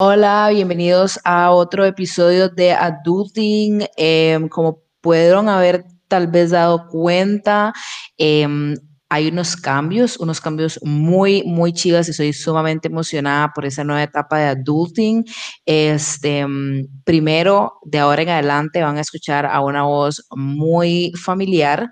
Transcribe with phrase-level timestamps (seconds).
[0.00, 3.84] Hola, bienvenidos a otro episodio de Adulting.
[3.96, 7.72] Em, como pudieron haber tal vez dado cuenta,
[8.16, 8.76] em,
[9.08, 14.04] hay unos cambios, unos cambios muy, muy chivas y soy sumamente emocionada por esa nueva
[14.04, 15.24] etapa de adulting.
[15.66, 21.90] Este, em, primero, de ahora en adelante van a escuchar a una voz muy familiar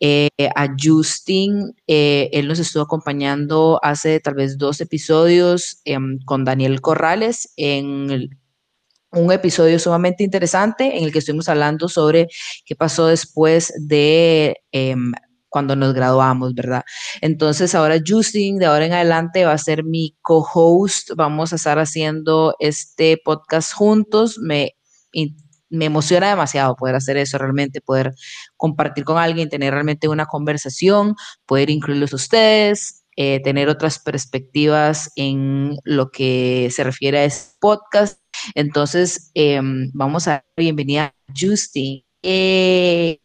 [0.00, 1.74] eh, a Justin.
[1.86, 8.28] Eh, él nos estuvo acompañando hace tal vez dos episodios em, con Daniel Corrales en
[9.12, 12.28] un episodio sumamente interesante en el que estuvimos hablando sobre
[12.64, 15.12] qué pasó después de em,
[15.48, 16.82] cuando nos graduamos, ¿verdad?
[17.22, 21.12] Entonces ahora Justin, de ahora en adelante, va a ser mi co-host.
[21.16, 24.38] Vamos a estar haciendo este podcast juntos.
[24.38, 24.76] Me
[25.70, 28.12] me emociona demasiado poder hacer eso, realmente poder
[28.56, 31.16] compartir con alguien, tener realmente una conversación,
[31.46, 37.56] poder incluirlos a ustedes, eh, tener otras perspectivas en lo que se refiere a este
[37.60, 38.20] podcast.
[38.54, 42.04] Entonces, em, vamos a dar bienvenida a Justin.
[42.22, 43.18] Eh,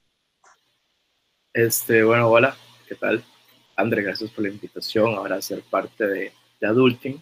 [1.53, 2.55] este, bueno, hola,
[2.87, 3.23] ¿qué tal?
[3.75, 7.21] André, gracias por la invitación ahora ser parte de, de Adulting.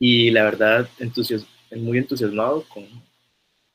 [0.00, 1.44] Y la verdad, entusias
[1.76, 2.84] muy entusiasmado con,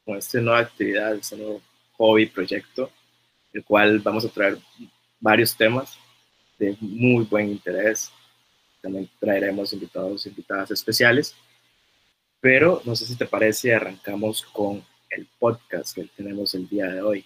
[0.05, 1.61] con esta nueva actividad, este nuevo
[1.97, 2.89] hobby, proyecto,
[3.53, 4.57] el cual vamos a traer
[5.19, 5.97] varios temas
[6.59, 8.11] de muy buen interés.
[8.81, 11.35] También traeremos invitados, invitadas especiales.
[12.41, 17.01] Pero no sé si te parece, arrancamos con el podcast que tenemos el día de
[17.01, 17.25] hoy.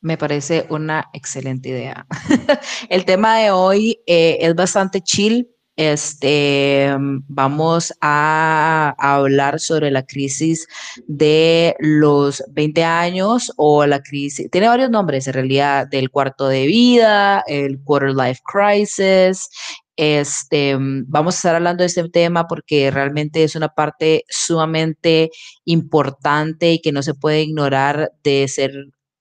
[0.00, 2.06] Me parece una excelente idea.
[2.90, 10.66] el tema de hoy eh, es bastante chill este, vamos a, hablar sobre la crisis
[11.06, 16.66] de los 20 años o la crisis, tiene varios nombres en realidad, del cuarto de
[16.66, 19.48] vida, el quarter life crisis.
[19.96, 25.30] Este, vamos a estar hablando de este tema porque realmente es una parte sumamente
[25.64, 28.72] importante y que no se puede ignorar de ser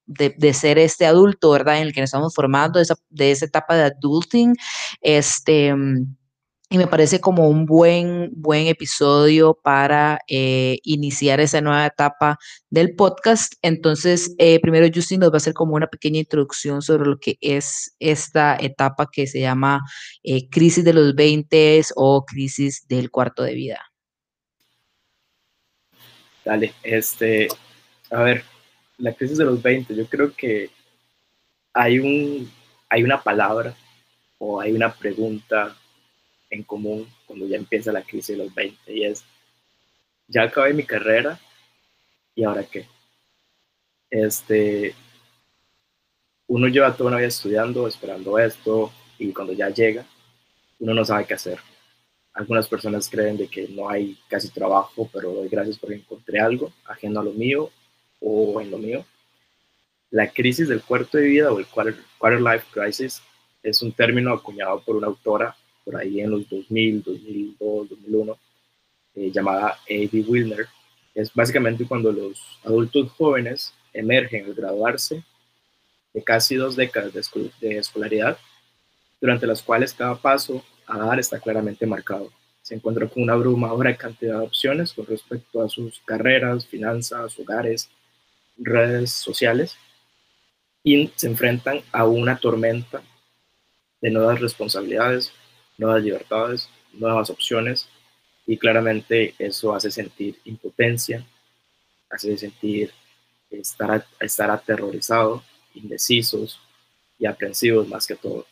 [0.06, 1.78] de, ser este adulto, ¿verdad?
[1.78, 4.54] En el que nos estamos formando, de esa, de esa etapa de adulting.
[5.02, 5.74] Este,
[6.70, 12.96] y me parece como un buen, buen episodio para eh, iniciar esa nueva etapa del
[12.96, 13.54] podcast.
[13.62, 17.38] Entonces, eh, primero Justin nos va a hacer como una pequeña introducción sobre lo que
[17.42, 19.82] es esta etapa que se llama
[20.24, 23.80] eh, crisis de los 20 o crisis del cuarto de vida.
[26.44, 27.50] Dale, este,
[28.10, 28.44] a ver,
[28.98, 30.72] la crisis de los 20, yo creo que
[31.72, 32.52] hay, un,
[32.90, 33.76] hay una palabra
[34.40, 35.78] o hay una pregunta
[36.54, 39.26] en común cuando ya empieza la crisis de los 20 y es,
[40.28, 41.40] ya acabé mi carrera
[42.36, 42.88] y ahora qué.
[44.10, 44.94] Este,
[46.48, 50.06] uno lleva toda una vida estudiando, esperando esto y cuando ya llega,
[50.80, 51.60] uno no sabe qué hacer.
[52.34, 57.20] Algunas personas creen de que no hay casi trabajo, pero gracias porque encontré algo ajeno
[57.20, 57.70] a lo mío
[58.20, 59.06] o en lo mío.
[60.10, 63.22] La crisis del cuarto de vida o el quarter, quarter life crisis
[63.64, 68.38] es un término acuñado por una autora por ahí en los 2000, 2002, 2001,
[69.16, 70.26] llamada A.B.
[70.28, 70.68] Wilner.
[71.14, 75.24] Es básicamente cuando los adultos jóvenes emergen al graduarse
[76.14, 78.38] de casi dos décadas de, escolaridad,
[79.20, 82.32] durante las cuales cada paso a dar está claramente marcado.
[82.62, 87.90] Se encuentran con una abrumadora cantidad de opciones con respecto a sus carreras, finanzas, hogares,
[88.58, 89.76] redes sociales,
[90.84, 93.02] y se enfrentan a una tormenta
[94.02, 95.32] de nuevas responsabilidades,
[95.78, 97.88] nuevas libertades, nuevas opciones
[98.46, 101.26] y claramente eso hace sentir impotencia,
[102.10, 102.92] hace sentir
[103.50, 105.44] estar, estar aterrorizado,
[105.76, 106.60] indecisos
[107.18, 108.46] y aprensivos más que todo.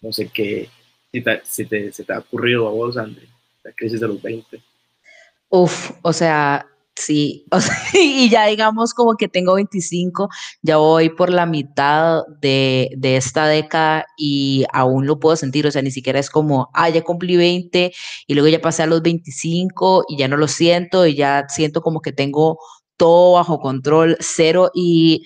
[0.00, 0.68] No sé qué,
[1.12, 3.26] si, te, si te, se te ha ocurrido a vos, André,
[3.62, 4.62] la crisis de los 20.
[5.48, 6.66] Uf, o sea,
[7.00, 7.46] Sí,
[7.94, 10.28] y ya digamos como que tengo 25,
[10.60, 15.70] ya voy por la mitad de, de, esta década y aún lo puedo sentir, o
[15.70, 17.92] sea, ni siquiera es como, ah, ya cumplí 20
[18.26, 21.80] y luego ya pasé a los 25 y ya no lo siento y ya siento
[21.80, 22.58] como que tengo
[22.98, 25.24] todo bajo control, cero y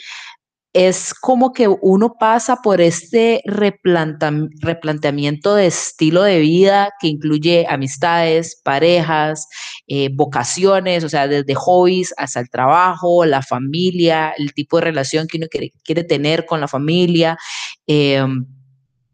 [0.75, 8.61] es como que uno pasa por este replanteamiento de estilo de vida que incluye amistades,
[8.65, 9.47] parejas,
[9.87, 15.29] eh, vocaciones, o sea, desde hobbies hasta el trabajo, la familia, el tipo de relación
[15.29, 17.39] que uno quiere, tener con la familia.
[17.87, 18.45] Em,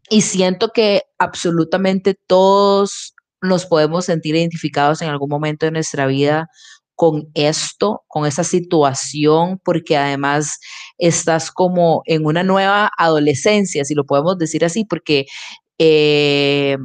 [0.09, 6.49] y siento que absolutamente todos nos podemos sentir identificados en algún momento de nuestra vida
[7.01, 10.59] con esto, con esa situación, porque además
[10.99, 15.25] estás como en una nueva adolescencia, si lo podemos decir así, porque
[15.79, 16.77] eh,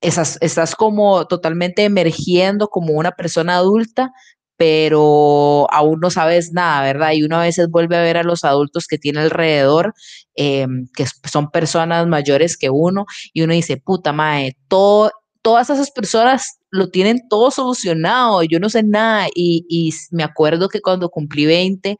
[0.00, 4.10] estás, como totalmente emergiendo como una persona adulta,
[4.56, 7.12] pero aún no sabes nada, ¿verdad?
[7.12, 9.92] Y uno a veces vuelve a ver a los adultos que tiene alrededor,
[10.34, 13.04] em, que son personas mayores que uno,
[13.34, 15.10] y uno dice, puta madre, todo,
[15.42, 20.68] todas esas personas lo tienen todo solucionado, yo no sé nada, y, y me acuerdo
[20.68, 21.96] que cuando cumplí 20,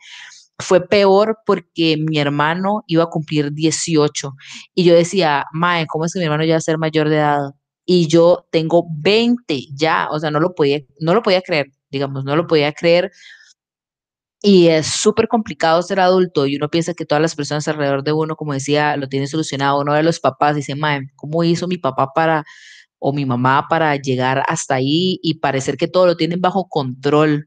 [0.59, 4.33] fue peor porque mi hermano iba a cumplir 18
[4.75, 7.17] y yo decía, mae, ¿cómo es que mi hermano ya va a ser mayor de
[7.17, 7.51] edad?
[7.87, 12.25] Y yo tengo 20 ya, o sea, no lo podía, no lo podía creer, digamos,
[12.25, 13.11] no lo podía creer.
[14.43, 18.13] Y es súper complicado ser adulto y uno piensa que todas las personas alrededor de
[18.13, 19.81] uno, como decía, lo tienen solucionado.
[19.81, 22.45] Uno de los papás dice, mae, ¿cómo hizo mi papá para,
[22.99, 27.47] o mi mamá para llegar hasta ahí y parecer que todo lo tienen bajo control?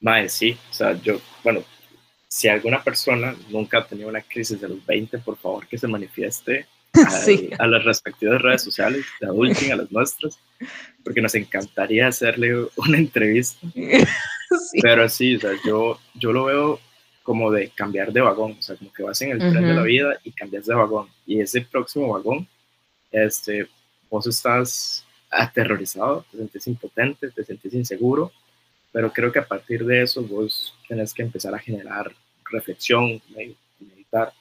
[0.00, 1.62] Mae, sí, o sea, yo, bueno,
[2.28, 5.88] si alguna persona nunca ha tenido una crisis de los 20, por favor que se
[5.88, 6.66] manifieste
[7.58, 10.38] a, las respectivas redes sociales, de Adulting, a las nuestras,
[11.02, 13.66] porque nos encantaría hacerle una entrevista.
[14.82, 16.80] Pero sí, o sea, yo, yo lo veo
[17.22, 19.82] como de cambiar de vagón, o sea, como que vas en el tren de la
[19.82, 21.08] vida y cambias de vagón.
[21.26, 22.48] Y ese próximo vagón,
[23.10, 23.68] este,
[24.10, 28.32] vos estás aterrorizado, te sentís impotente, te sentís inseguro,
[28.92, 32.14] pero creo que a partir de eso vos tenés que empezar a generar
[32.50, 33.20] reflexión,
[33.78, 34.32] meditar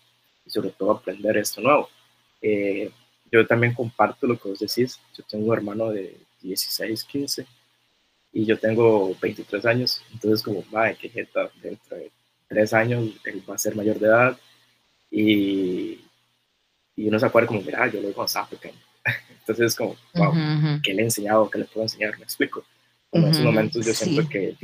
[0.45, 1.89] y sobre todo aprender esto nuevo.
[2.41, 2.89] Eh,
[3.31, 7.45] yo también comparto lo que vos decís, yo tengo un hermano de 16, 15
[8.31, 12.11] y yo tengo 23 años, entonces como, madre, qué jeta, dentro de
[12.47, 14.37] tres años él va a ser mayor de edad
[15.11, 15.99] y,
[16.97, 18.75] y uno se acuerda como, mira, yo lo cuando estaba pequeño.
[19.39, 20.33] Entonces es como, wow,
[20.83, 21.49] ¿qué le he enseñado?
[21.49, 22.17] ¿Qué le puedo enseñar?
[22.17, 22.65] Me explico
[23.11, 24.55] en esos momentos yo siento que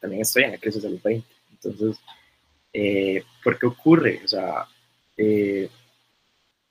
[0.00, 1.26] también estoy en la crisis de los 20.
[1.52, 1.96] Entonces,
[2.72, 4.20] eh, ¿por qué ocurre?
[4.24, 4.66] O sea,
[5.16, 5.68] eh,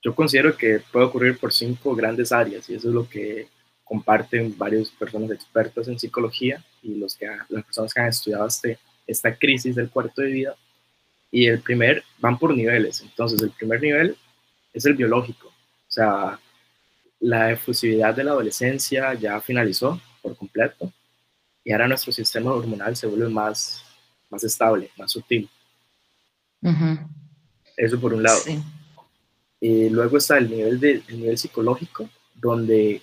[0.02, 3.48] yo considero que puede ocurrir por cinco grandes áreas y eso es lo que
[3.84, 8.80] comparten varias personas expertas en psicología y los que, las personas que han estudiado este,
[9.06, 10.56] esta crisis del cuarto de vida.
[11.34, 13.02] Y el primer, van por niveles.
[13.02, 14.18] Entonces, el primer nivel
[14.74, 15.48] es el biológico.
[15.48, 16.40] O sea,
[17.20, 20.92] la efusividad de la adolescencia ya finalizó por completo
[21.64, 23.84] y ahora nuestro sistema hormonal se vuelve más,
[24.30, 25.50] más estable, más sutil.
[27.78, 28.42] Eso por un lado.
[29.60, 33.02] Y luego está el nivel, de, el nivel psicológico, donde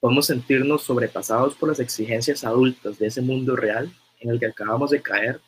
[0.00, 3.90] podemos sentirnos sobrepasados por las exigencias adultas de ese mundo real
[4.20, 5.40] en el que acabamos de caer,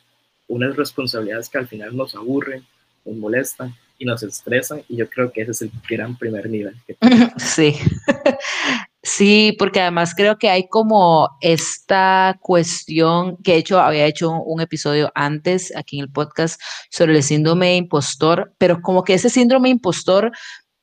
[0.48, 2.66] unas responsabilidades que al final nos aburren,
[3.04, 6.75] nos molestan y nos estresan, y yo creo que ese es el gran primer nivel.
[7.37, 7.76] sí,
[9.06, 14.62] Sí, porque además creo que hay como esta cuestión, que de hecho había hecho un
[14.62, 16.58] episodio antes aquí en el podcast
[16.91, 20.32] sobre el síndrome de impostor, pero como que ese síndrome impostor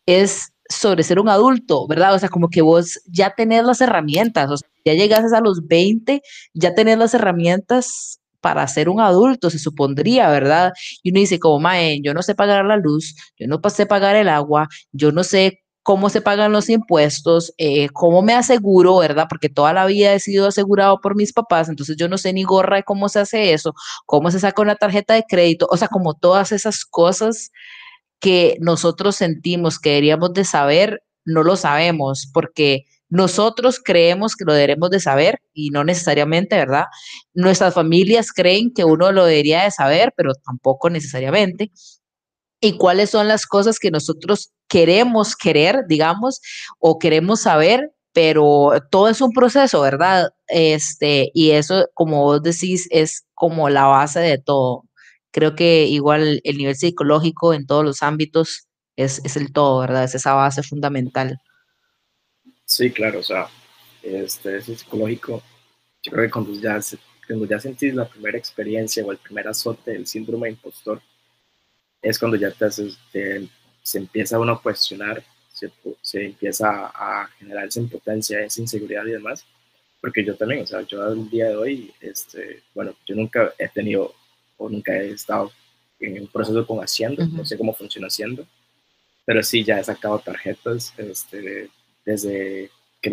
[0.06, 2.14] es sobre ser un adulto, ¿verdad?
[2.14, 5.66] O sea, como que vos ya tenés las herramientas, o sea, ya llegases a los
[5.68, 6.22] 20,
[6.54, 10.74] ya tenés las herramientas para ser un adulto, se supondría, ¿verdad?
[11.04, 14.16] Y uno dice como, mae, yo no sé pagar la luz, yo no sé pagar
[14.16, 19.26] el agua, yo no sé cómo se pagan los impuestos, eh, cómo me aseguro, ¿verdad?
[19.30, 22.44] Porque toda la vida he sido asegurado por mis papás, entonces yo no sé ni
[22.44, 23.74] gorra de cómo se hace eso,
[24.06, 27.52] cómo se saca una tarjeta de crédito, o sea, como todas esas cosas
[28.20, 34.54] que nosotros sentimos que deberíamos de saber, no lo sabemos, porque nosotros creemos que lo
[34.54, 36.86] deberemos de saber y no necesariamente, ¿verdad?
[37.36, 41.72] Nuestras familias creen que uno lo debería de saber, pero tampoco necesariamente
[42.62, 46.42] y cuáles son las cosas que nosotros queremos querer, digamos,
[46.80, 50.30] o queremos saber, pero todo es un proceso, ¿verdad?
[50.48, 54.84] Este, y eso, como vos decís, es como la base de todo.
[55.32, 60.04] Creo que igual el nivel psicológico en todos los ámbitos es, es el todo, ¿verdad?
[60.04, 61.38] Es esa base fundamental.
[62.72, 63.50] Sí, claro, o sea,
[64.02, 65.44] este, ese psicológico,
[66.02, 66.80] yo creo que cuando ya,
[67.28, 71.02] cuando ya sentís la primera experiencia o el primer azote del síndrome de impostor,
[72.02, 75.70] es cuando ya te, se empieza uno a cuestionar, se,
[76.02, 79.46] se, empieza a generar esa impotencia, esa inseguridad y demás.
[80.00, 83.68] Porque yo también, o sea, yo al día de hoy, este, bueno, yo nunca he
[83.68, 84.16] tenido
[84.58, 85.52] o nunca he estado
[86.00, 88.48] en un proceso con Haciendo, no sé cómo funciona Haciendo,
[89.26, 91.70] pero sí ya he sacado tarjetas este,
[92.06, 92.70] desde,
[93.02, 93.10] que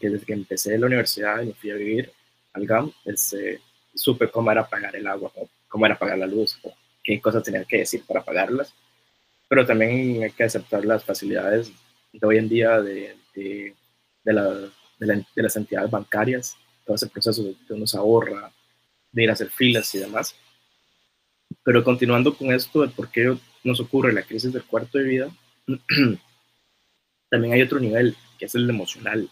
[0.00, 2.12] desde que empecé la universidad y me fui a vivir
[2.52, 3.60] al GAM, este,
[3.94, 5.32] supe cómo era pagar el agua,
[5.68, 6.58] cómo era pagar la luz,
[7.02, 8.74] qué cosas tenía que decir para pagarlas,
[9.48, 11.72] pero también hay que aceptar las facilidades
[12.12, 13.74] de hoy en día de, de,
[14.24, 14.50] la,
[14.98, 18.52] de, las entidades bancarias, todo ese proceso de, uno se ahorra,
[19.10, 20.34] de ir a hacer filas y demás.
[21.64, 25.30] Pero continuando con esto de por qué nos ocurre la crisis del cuarto de vida,
[27.32, 29.26] También hay otro nivel, que es el emocional,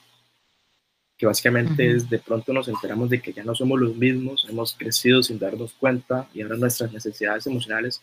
[1.19, 4.73] que básicamente es de pronto nos enteramos de que ya no somos los mismos, hemos
[4.73, 8.01] crecido sin darnos cuenta y ahora nuestras necesidades emocionales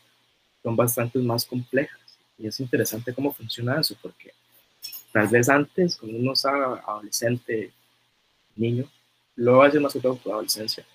[0.61, 1.99] son bastante más complejas.
[2.37, 4.33] Y es interesante cómo funciona eso, porque
[5.11, 7.71] tal vez antes, cuando uno estaba adolescente,
[8.55, 8.85] niño,
[9.35, 10.85] luego hace más que todo por adolescencia,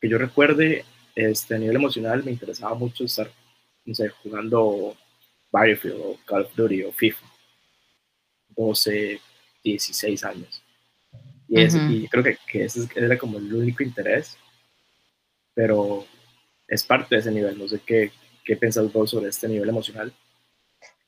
[0.00, 3.30] que yo recuerde, este, a nivel emocional me interesaba mucho estar,
[3.84, 4.96] no sé, jugando
[5.52, 7.35] Battlefield o Call of Duty o FIFA,
[8.56, 9.20] 12,
[9.62, 10.62] 16 años.
[11.48, 14.36] Y, y creo que, que, ese era como el único interés,
[15.54, 16.04] pero
[16.66, 17.58] es parte de ese nivel.
[17.58, 18.10] No sé qué,
[18.44, 20.12] qué pensás vos sobre este nivel emocional.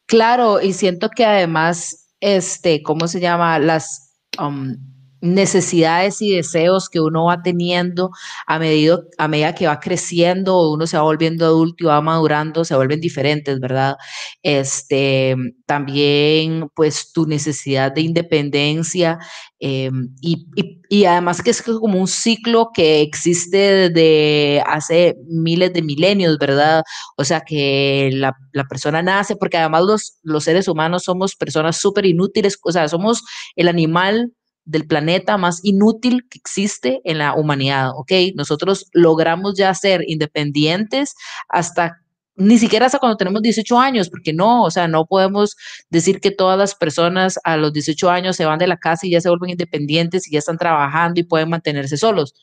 [0.07, 3.59] Claro, y siento que además, este, ¿cómo se llama?
[3.59, 4.77] Las, um,
[5.21, 8.11] necesidades y deseos que uno va teniendo
[8.47, 12.65] a medida, a medida que va creciendo, uno se va volviendo adulto y va madurando,
[12.65, 13.97] se vuelven diferentes, ¿verdad?
[14.43, 19.19] Este, también, pues, tu necesidad de independencia
[19.61, 20.47] eh, y,
[20.89, 26.85] y, además que es como un ciclo que existe desde hace miles de milenios, ¿verdad?
[27.17, 31.77] O sea, que la, la persona nace, porque además los, los seres humanos somos personas
[31.77, 33.25] súper inútiles, o sea, somos
[33.57, 34.33] el animal
[34.69, 38.13] del planeta más inútil que existe en la humanidad, ¿ok?
[38.35, 41.15] Nosotros logramos ya ser independientes
[41.49, 42.03] hasta
[42.37, 45.57] ni siquiera hasta cuando tenemos 18 años, porque no, o sea, no podemos
[45.91, 49.11] decir que todas las personas a los 18 años se van de la casa y
[49.11, 52.35] ya se vuelven independientes y ya están trabajando y pueden mantenerse solos.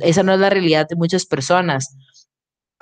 [0.00, 1.96] Esa no es la realidad de muchas personas.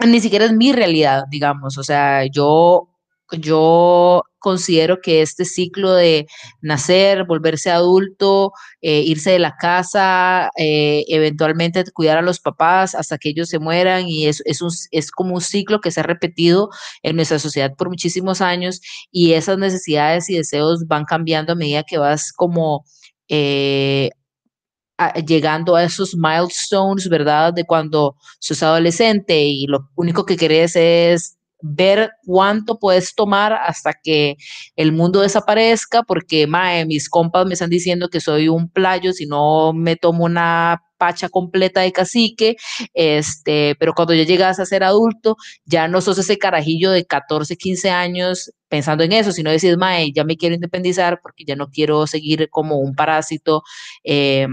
[0.04, 1.78] Ni siquiera es mi realidad, digamos.
[1.78, 2.89] O sea, yo
[3.32, 6.26] yo considero que este ciclo de
[6.62, 13.18] nacer, volverse adulto, eh, irse de la casa, eh, eventualmente cuidar a los papás hasta
[13.18, 16.04] que ellos se mueran y es, es, un, es como un ciclo que se ha
[16.04, 16.70] repetido
[17.02, 18.80] en nuestra sociedad por muchísimos años
[19.12, 22.84] y esas necesidades y deseos van cambiando a medida que vas como...
[23.28, 24.10] Eh,
[25.26, 27.54] llegando a esos milestones, ¿verdad?
[27.54, 33.92] De cuando sos adolescente y lo único que querés es ver cuánto puedes tomar hasta
[33.92, 34.36] que
[34.76, 39.26] el mundo desaparezca, porque mae, mis compas me están diciendo que soy un playo si
[39.26, 42.56] no me tomo una pacha completa de cacique,
[42.92, 47.56] este, pero cuando ya llegas a ser adulto, ya no sos ese carajillo de 14,
[47.56, 51.70] 15 años pensando en eso, sino decís, mae, ya me quiero independizar porque ya no
[51.70, 53.62] quiero seguir como un parásito.
[54.04, 54.46] Eh,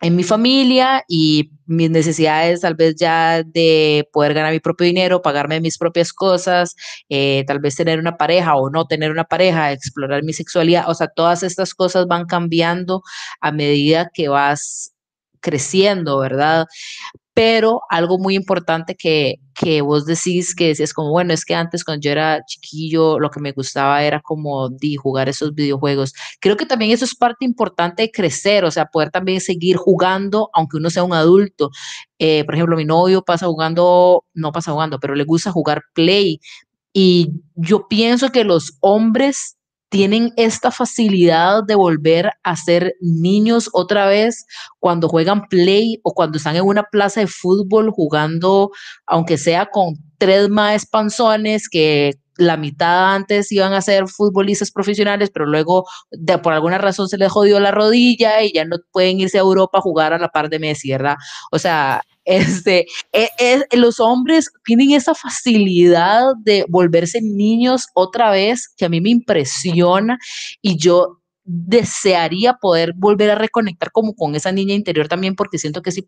[0.00, 5.22] en mi familia y mis necesidades tal vez ya de poder ganar mi propio dinero,
[5.22, 6.76] pagarme mis propias cosas,
[7.08, 10.94] eh, tal vez tener una pareja o no tener una pareja, explorar mi sexualidad, o
[10.94, 13.02] sea, todas estas cosas van cambiando
[13.40, 14.92] a medida que vas
[15.40, 16.66] creciendo, ¿verdad?
[17.38, 21.84] Pero algo muy importante que, que vos decís, que decías como, bueno, es que antes
[21.84, 26.14] cuando yo era chiquillo lo que me gustaba era como di, jugar esos videojuegos.
[26.40, 30.50] Creo que también eso es parte importante de crecer, o sea, poder también seguir jugando
[30.52, 31.70] aunque uno sea un adulto.
[32.18, 36.40] Eh, por ejemplo, mi novio pasa jugando, no pasa jugando, pero le gusta jugar play.
[36.92, 39.57] Y yo pienso que los hombres
[39.88, 44.46] tienen esta facilidad de volver a ser niños otra vez
[44.78, 48.70] cuando juegan play o cuando están en una plaza de fútbol jugando,
[49.06, 55.30] aunque sea con tres más panzones que la mitad antes iban a ser futbolistas profesionales,
[55.32, 59.20] pero luego de, por alguna razón se les jodió la rodilla y ya no pueden
[59.20, 61.16] irse a Europa a jugar a la par de Messi, ¿verdad?
[61.50, 68.68] O sea, este, e, e, los hombres tienen esa facilidad de volverse niños otra vez
[68.76, 70.18] que a mí me impresiona
[70.62, 71.18] y yo
[71.50, 76.04] desearía poder volver a reconectar como con esa niña interior también porque siento que es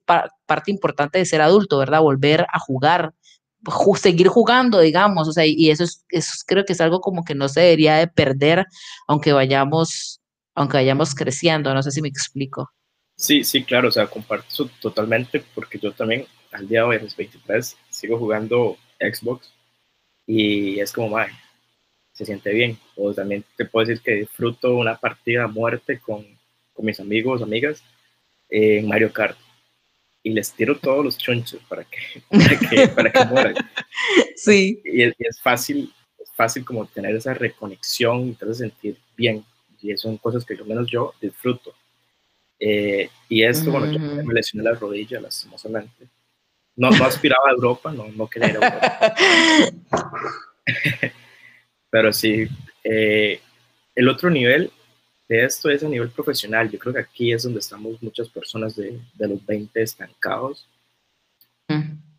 [0.46, 2.02] parte importante de ser adulto, ¿verdad?
[2.02, 3.14] Volver a jugar,
[3.96, 7.34] seguir jugando, digamos, o sea, y eso, es, eso creo que es algo como que
[7.34, 8.66] no se debería de perder,
[9.06, 10.20] aunque vayamos,
[10.54, 12.70] aunque vayamos creciendo, no sé si me explico.
[13.16, 16.96] Sí, sí, claro, o sea, comparto eso totalmente, porque yo también, al día de hoy,
[16.96, 19.52] a los 23, sigo jugando Xbox,
[20.26, 21.32] y es como, madre,
[22.12, 26.24] se siente bien, o también te puedo decir que disfruto una partida a muerte con,
[26.72, 27.82] con mis amigos, amigas,
[28.48, 29.36] en Mario Kart,
[30.22, 32.22] y les tiro todos los chonchos para que,
[32.94, 33.54] para que, mueran.
[34.36, 34.80] Sí.
[34.84, 39.44] Y es, fácil, es fácil como tener esa reconexión y te hace sentir bien.
[39.82, 41.74] Y son cosas que al menos yo disfruto.
[42.58, 46.08] Eh, y esto, bueno, yo me lesioné la rodilla, lastimosamente.
[46.76, 49.14] No, no aspiraba a Europa, no, no quería ir a Europa.
[51.90, 52.46] Pero sí,
[52.84, 53.40] eh,
[53.94, 54.70] el otro nivel
[55.38, 56.70] esto es a nivel profesional.
[56.70, 60.68] Yo creo que aquí es donde estamos muchas personas de, de los 20 estancados,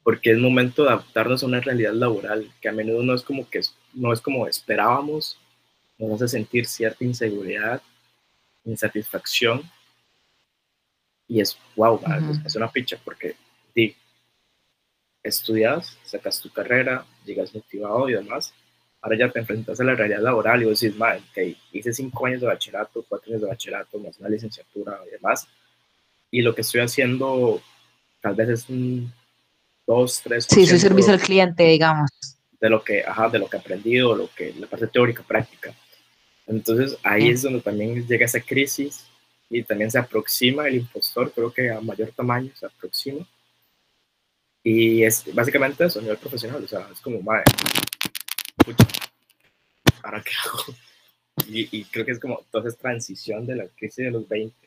[0.04, 3.50] porque es momento de adaptarnos a una realidad laboral que a menudo no es como
[3.50, 3.62] que
[3.94, 5.38] no es como esperábamos,
[5.98, 7.82] nos hace sentir cierta inseguridad,
[8.64, 9.70] insatisfacción,
[11.32, 11.98] y es, wow,
[12.46, 13.38] es, una picha, porque
[13.74, 13.96] di,
[15.24, 18.54] estudias, sacas tu carrera, llegas motivado y demás,
[19.02, 22.26] ahora ya te enfrentas a la realidad laboral y vos decís, madre, que hice cinco
[22.26, 25.48] años de bachillerato, cuatro años de bachillerato, más una licenciatura y demás,
[26.30, 27.62] y lo que estoy haciendo
[28.22, 29.12] tal vez es un
[29.86, 30.46] dos, tres.
[30.50, 32.10] Sí, soy servicio al cliente, digamos.
[32.60, 35.74] De lo que, ajá, de lo que he aprendido, lo que, la parte teórica, práctica.
[36.48, 39.06] Entonces ahí es donde también llega esa crisis
[39.50, 43.26] y también se aproxima el impostor, creo que a mayor tamaño se aproxima.
[44.64, 47.46] Y es básicamente eso a nivel profesional, o sea, es como, madre,
[50.04, 50.78] ¿ahora qué hago?
[51.48, 54.62] Y, y, creo que es como esa transición de la crisis de los 20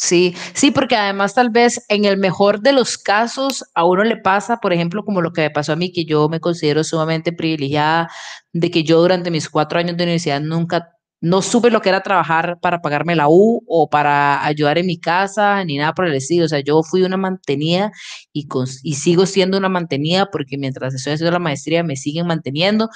[0.00, 4.16] Sí, sí, porque además tal vez en el mejor de los casos a uno le
[4.16, 7.32] pasa, por ejemplo, como lo que me pasó a mí, que yo me considero sumamente
[7.32, 8.08] privilegiada,
[8.52, 12.02] de que yo durante mis cuatro años de universidad nunca, no supe lo que era
[12.02, 16.14] trabajar para pagarme la U o para ayudar en mi casa, ni nada por el
[16.14, 16.44] estilo.
[16.44, 17.90] O sea, yo fui una mantenida
[18.32, 18.46] y,
[18.82, 22.88] y sigo siendo una mantenida porque mientras estoy haciendo la maestría me siguen manteniendo.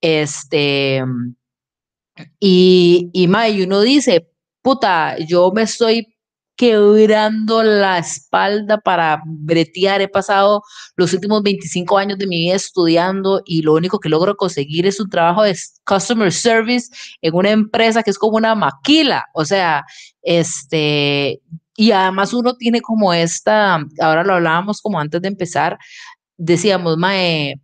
[0.00, 1.02] Este,
[2.40, 4.28] y, y, y uno dice,
[4.62, 6.14] puta, yo me estoy
[6.56, 10.00] quebrando la espalda para bretear.
[10.00, 10.62] He pasado
[10.96, 15.00] los últimos 25 años de mi vida estudiando y lo único que logro conseguir es
[15.00, 15.56] un trabajo de
[15.86, 16.88] customer service
[17.22, 19.24] en una empresa que es como una maquila.
[19.34, 19.84] O sea,
[20.22, 21.40] este,
[21.76, 25.78] y además uno tiene como esta, ahora lo hablábamos como antes de empezar,
[26.36, 27.60] decíamos, Mae,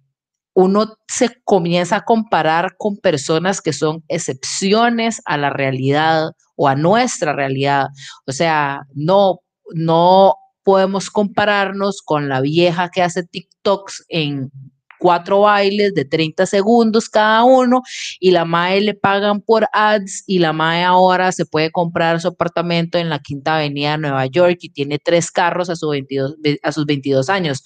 [0.55, 6.75] uno se comienza a comparar con personas que son excepciones a la realidad o a
[6.75, 7.87] nuestra realidad.
[8.27, 9.39] O sea, no,
[9.73, 10.35] no
[10.65, 14.51] podemos compararnos con la vieja que hace TikToks en
[14.99, 17.83] cuatro bailes de 30 segundos cada uno
[18.19, 22.29] y la MAE le pagan por ads y la MAE ahora se puede comprar su
[22.29, 26.37] apartamento en la Quinta Avenida de Nueva York y tiene tres carros a, su 22,
[26.63, 27.63] a sus 22 años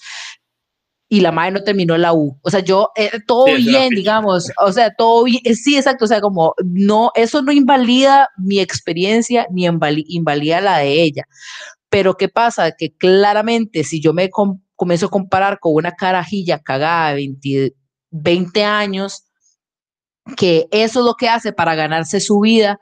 [1.13, 2.39] y la madre no terminó la U.
[2.41, 6.21] O sea, yo, eh, todo bien, digamos, o sea, todo bien, sí, exacto, o sea,
[6.21, 9.69] como, no, eso no invalida mi experiencia ni
[10.07, 11.25] invalida la de ella.
[11.87, 12.71] Pero ¿qué pasa?
[12.71, 14.31] Que claramente si yo me
[14.75, 17.75] comienzo a comparar con una carajilla cagada de 20,
[18.09, 19.21] 20 años,
[20.35, 22.79] que eso es lo que hace para ganarse su vida,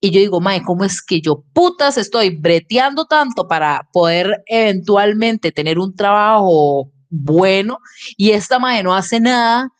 [0.00, 5.52] y yo digo, mae, ¿cómo es que yo putas estoy breteando tanto para poder eventualmente
[5.52, 7.78] tener un trabajo bueno
[8.16, 9.70] y esta madre no hace nada,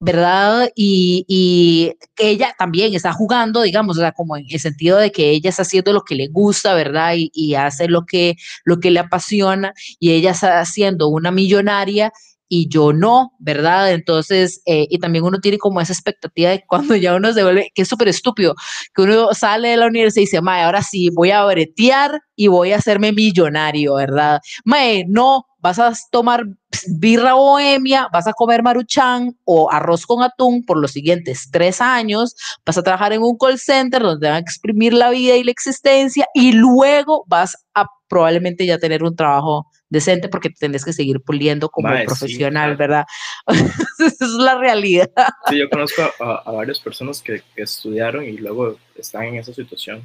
[0.00, 0.70] ¿verdad?
[0.74, 5.30] Y, y, ella también está jugando, digamos, o sea, como en el sentido de que
[5.30, 7.14] ella está haciendo lo que le gusta, ¿verdad?
[7.16, 12.12] Y, y hace lo que, lo que le apasiona y ella está haciendo una millonaria
[12.48, 13.92] y yo no, ¿verdad?
[13.92, 17.70] Entonces, eh, y también uno tiene como esa expectativa de cuando ya uno se vuelve,
[17.74, 18.54] que es súper estúpido,
[18.94, 22.48] que uno sale de la universidad y dice, mae, ahora sí, voy a bretear y
[22.48, 24.40] voy a hacerme millonario, ¿verdad?
[24.64, 26.44] Mae, no, vas a tomar
[26.88, 32.36] birra bohemia, vas a comer maruchan o arroz con atún por los siguientes tres años,
[32.64, 35.50] vas a trabajar en un call center donde van a exprimir la vida y la
[35.50, 41.20] existencia y luego vas a probablemente ya tener un trabajo decente porque tenés que seguir
[41.20, 43.04] puliendo como profesional, ¿verdad?
[43.98, 45.10] Esa es la realidad.
[45.48, 50.02] Sí, yo conozco a, varias personas que, estudiaron y luego están en esa situación.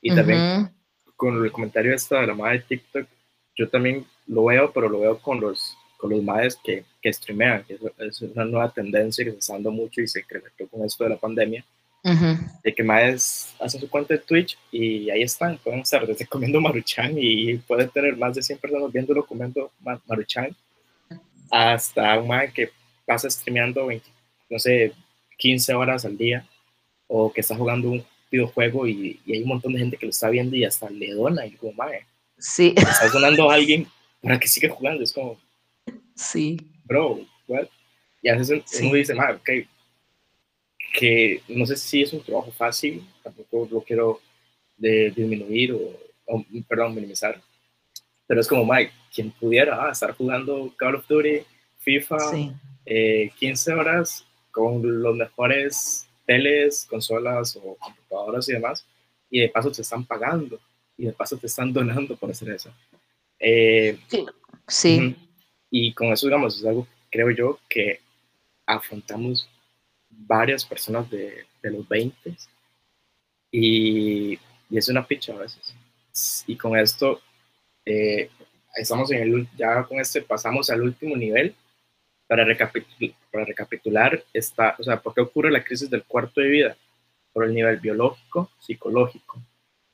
[0.00, 0.70] Y también
[1.14, 3.06] con el comentario esta de la madre de TikTok,
[3.56, 7.64] yo también lo veo, pero lo veo con los, con los madres que, que streamean,
[7.64, 11.04] que es, una nueva tendencia que se está dando mucho y se incrementó con esto
[11.04, 11.64] de la pandemia.
[12.62, 16.60] De que madres hacen su cuenta de Twitch y ahí están, pueden estar desde comiendo
[16.60, 19.72] maruchan y pueden tener más de 100 personas viéndolo comiendo
[20.06, 20.54] maruchan
[21.50, 22.70] hasta un madre que
[23.04, 24.06] pasa streameando 20,
[24.50, 24.92] no sé,
[25.38, 26.46] 15 horas al día
[27.08, 30.10] o que está jugando un videojuego y, y, hay un montón de gente que lo
[30.10, 32.06] está viendo y hasta le dona y como, madre,
[32.38, 32.72] sí.
[32.76, 33.86] está donando a alguien
[34.26, 35.04] para que siga jugando.
[35.04, 35.38] Es como,
[36.16, 36.58] sí.
[36.84, 37.68] Bro, what?
[38.22, 39.50] Y a veces uno dice, ah, ok,
[40.94, 44.20] que no sé si es un trabajo fácil, tampoco lo quiero
[44.76, 45.72] de disminuir
[46.26, 47.40] o, perdón, minimizar,
[48.26, 51.42] pero es como, Mike, quien pudiera ah, estar jugando Call of Duty,
[51.78, 52.50] FIFA, 15
[52.86, 58.84] eh, horas con los mejores teles, consolas o computadoras y demás,
[59.30, 60.58] y de paso te están pagando
[60.96, 62.72] y de paso te están donando por hacer eso.
[63.38, 63.98] Eh,
[64.66, 65.16] sí.
[65.70, 68.00] Y con eso, digamos, es algo, creo yo, que
[68.64, 69.48] afrontamos
[70.08, 72.36] varias personas de, de los 20
[73.50, 74.38] y,
[74.70, 75.74] y, es una picha a veces.
[76.46, 77.20] Y con esto,
[77.84, 78.30] eh,
[78.74, 81.54] estamos en el, ya con este pasamos al último nivel
[82.26, 86.48] para recapitular, para recapitular esta, o sea, ¿por qué ocurre la crisis del cuarto de
[86.48, 86.76] vida?
[87.36, 89.38] por el nivel biológico, psicológico,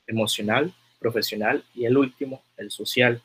[0.07, 3.21] emocional, profesional y el último, el social.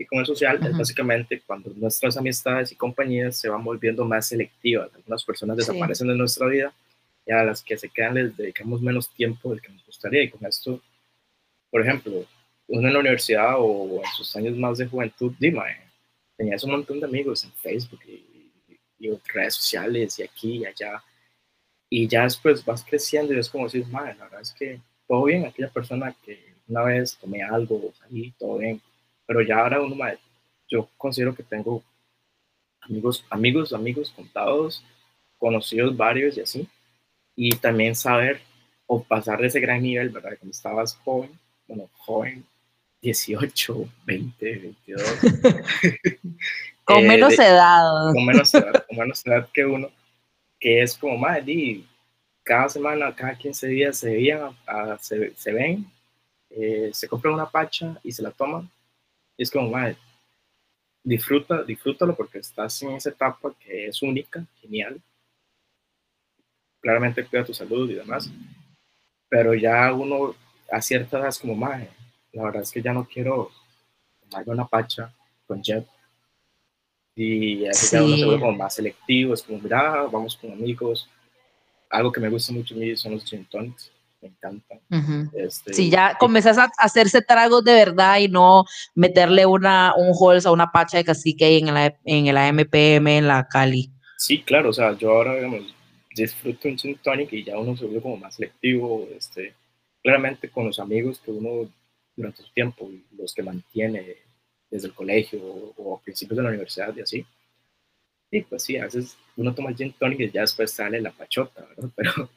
[0.00, 4.28] Y con el social es básicamente cuando nuestras amistades y compañías se van volviendo más
[4.28, 4.88] selectivas.
[4.94, 6.72] Algunas personas desaparecen de nuestra vida
[7.26, 10.22] y a las que se quedan les dedicamos menos tiempo del que nos gustaría.
[10.22, 10.80] Y con esto,
[11.70, 12.24] por ejemplo,
[12.68, 15.60] uno en la universidad o en sus años más de juventud, dime,
[16.34, 18.24] tenías un montón de amigos en Facebook y,
[19.00, 21.04] y, redes sociales y aquí y allá.
[21.90, 25.24] Y ya después vas creciendo y es como decir, madre, la verdad es que todo
[25.24, 28.80] bien, aquella persona que una vez tomé algo, salí, todo bien,
[29.30, 30.18] pero ya ahora uno, madre,
[30.68, 31.84] yo considero que tengo
[32.80, 34.84] amigos, amigos, amigos contados,
[35.38, 36.68] conocidos varios y así,
[37.36, 38.40] y también saber
[38.88, 40.36] o pasar de ese gran nivel, ¿verdad?
[40.36, 41.30] Cuando estabas joven,
[41.68, 42.44] bueno, joven,
[43.02, 45.02] 18, 20, 22.
[46.82, 48.12] con menos edad.
[48.12, 49.92] Con menos edad, con menos edad que uno,
[50.58, 51.84] que es como, madre,
[52.42, 54.56] cada semana, cada 15 días se, veían,
[54.98, 55.88] se, se, ven,
[56.50, 58.68] eh, se compran una pacha y se la toman.
[59.40, 59.96] Y es como, madre,
[61.02, 65.00] disfruta, disfrútalo porque estás en esa etapa que es única, genial.
[66.78, 68.30] Claramente cuida tu salud y demás.
[69.30, 70.34] Pero ya uno
[70.70, 71.88] a cierta edad es como, madre,
[72.32, 73.50] la verdad es que ya no quiero
[74.28, 75.10] tomarme una pacha
[75.46, 75.88] con Jet.
[77.16, 81.08] Y así ya uno se vuelve como más selectivo, es como, mira, vamos con amigos.
[81.88, 84.80] Algo que me gusta mucho a mí son los gin tonics, me encantan.
[85.34, 90.46] este, sí, ya comenzás a hacerse tragos de verdad y no meterle una, un Halls
[90.46, 93.90] a una pacha de cacique en, la, en el AMPM, en la Cali.
[94.16, 95.74] Sí, claro, o sea, yo ahora, digamos,
[96.14, 99.54] disfruto un gin tonic y ya uno se vuelve como más selectivo, este,
[100.02, 101.70] claramente con los amigos que uno
[102.16, 104.16] durante su tiempo, los que mantiene
[104.70, 105.40] desde el colegio
[105.76, 107.26] o, a principios de la universidad y así.
[108.30, 111.10] Y pues sí, a veces uno toma el gin tonic y ya después sale la
[111.10, 111.90] pachota, ¿verdad?
[111.96, 112.30] Pero,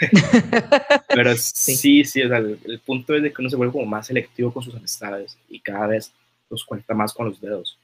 [1.08, 4.62] pero sí, sí, el, punto es de que uno se vuelve como más selectivo con
[4.62, 6.12] sus amistades y cada vez
[6.50, 7.78] los cuenta más con los dedos.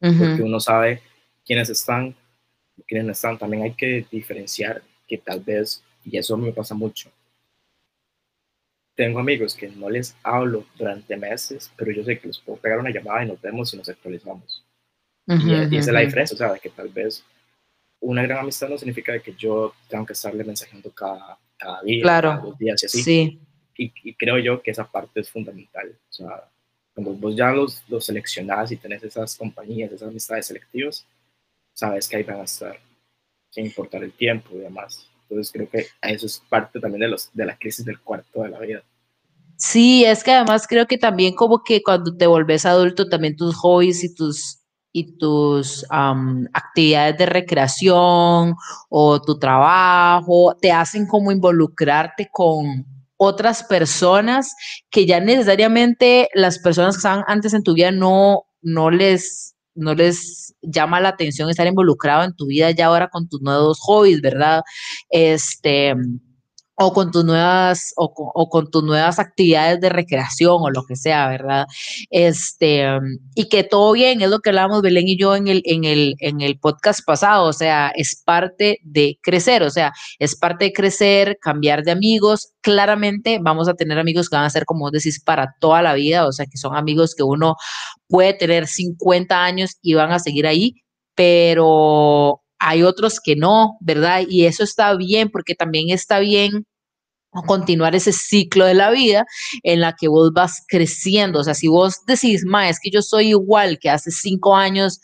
[0.00, 1.00] Porque uno sabe
[1.46, 2.14] quiénes están,
[2.86, 3.38] quiénes no están.
[3.38, 7.10] También hay que diferenciar que tal vez, y eso me pasa mucho,
[8.94, 12.78] tengo amigos que no les hablo durante meses, pero yo sé que les puedo pegar
[12.78, 14.64] una llamada y nos vemos y nos actualizamos.
[15.26, 17.24] y, esa es la diferencia, o sea, de que tal vez
[18.04, 22.36] una gran amistad no significa que yo tengo que estarle mensajando cada, cada día, cada
[22.38, 23.02] dos días y así.
[23.02, 23.40] Sí.
[23.76, 25.88] Y, creo yo que esa parte es fundamental.
[25.88, 26.44] O sea,
[26.94, 31.06] cuando vos ya los, los seleccionás y tenés esas compañías, esas amistades selectivas,
[31.72, 32.78] sabes que ahí van a estar,
[33.50, 35.08] sin importar el tiempo y demás.
[35.22, 38.50] Entonces creo que eso es parte también de, los, de la crisis del cuarto de
[38.50, 38.82] la vida.
[39.56, 43.56] Sí, es que además creo que también como que cuando te volvés adulto, también tus
[43.56, 44.63] hobbies y tus,
[44.96, 48.54] y tus actividades de recreación
[48.88, 54.54] o tu trabajo te hacen como involucrarte con otras personas
[54.90, 59.94] que ya necesariamente las personas que estaban antes en tu vida no, no les no
[59.94, 64.20] les llama la atención estar involucrado en tu vida ya ahora con tus nuevos hobbies,
[64.20, 64.62] ¿verdad?
[65.10, 65.96] Este,
[66.76, 71.28] o con tus nuevas o con, tus nuevas actividades de recreación o lo que sea,
[71.28, 71.66] ¿verdad?
[72.10, 72.84] Este,
[73.34, 76.14] y que todo bien, es lo que hablábamos Belén y yo en el, en el,
[76.18, 80.72] en el podcast pasado, o sea, es parte de crecer, o sea, es parte de
[80.72, 85.22] crecer, cambiar de amigos, claramente vamos a tener amigos que van a ser, como decís,
[85.22, 87.56] para toda la vida, o sea, que son amigos que uno
[88.08, 90.74] puede tener 50 años y van a seguir ahí,
[91.14, 94.22] pero hay otros que no, ¿verdad?
[94.26, 96.66] Y eso está bien porque también está bien
[97.46, 99.26] continuar ese ciclo de la vida
[99.62, 101.40] en la que vos vas creciendo.
[101.40, 105.00] O sea, si vos decís, ma, es que yo soy igual que hace cinco años,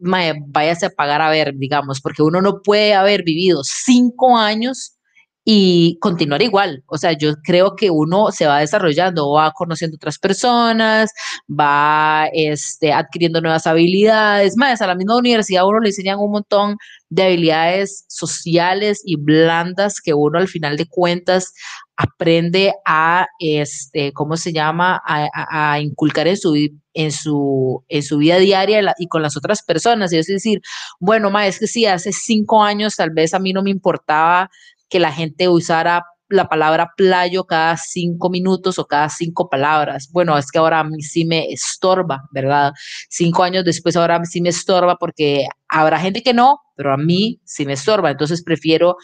[0.00, 4.96] ma, váyase a pagar a ver, digamos, porque uno no puede haber vivido cinco años
[5.44, 6.84] y continuar igual.
[6.86, 11.10] O sea, yo creo que uno se va desarrollando, va conociendo otras personas,
[11.48, 14.56] va este, adquiriendo nuevas habilidades.
[14.56, 16.76] Más, a la misma universidad uno le enseñan un montón
[17.08, 21.52] de habilidades sociales y blandas que uno al final de cuentas
[21.96, 26.54] aprende a, este, ¿cómo se llama?, a, inculcar en su,
[26.94, 30.12] en, su, en su vida diaria y con las otras personas.
[30.12, 30.60] Y es decir,
[31.00, 34.50] bueno, ma, es que sí, hace cinco años tal vez a mí no me importaba
[34.92, 40.10] que la gente usara la palabra playo cada cinco minutos o cada cinco palabras.
[40.12, 42.72] Bueno, es que ahora a mí sí me estorba, ¿verdad?
[43.08, 47.40] Cinco años después ahora sí me estorba porque habrá gente que no, pero a mí
[47.46, 48.10] sí me estorba.
[48.10, 48.96] Entonces prefiero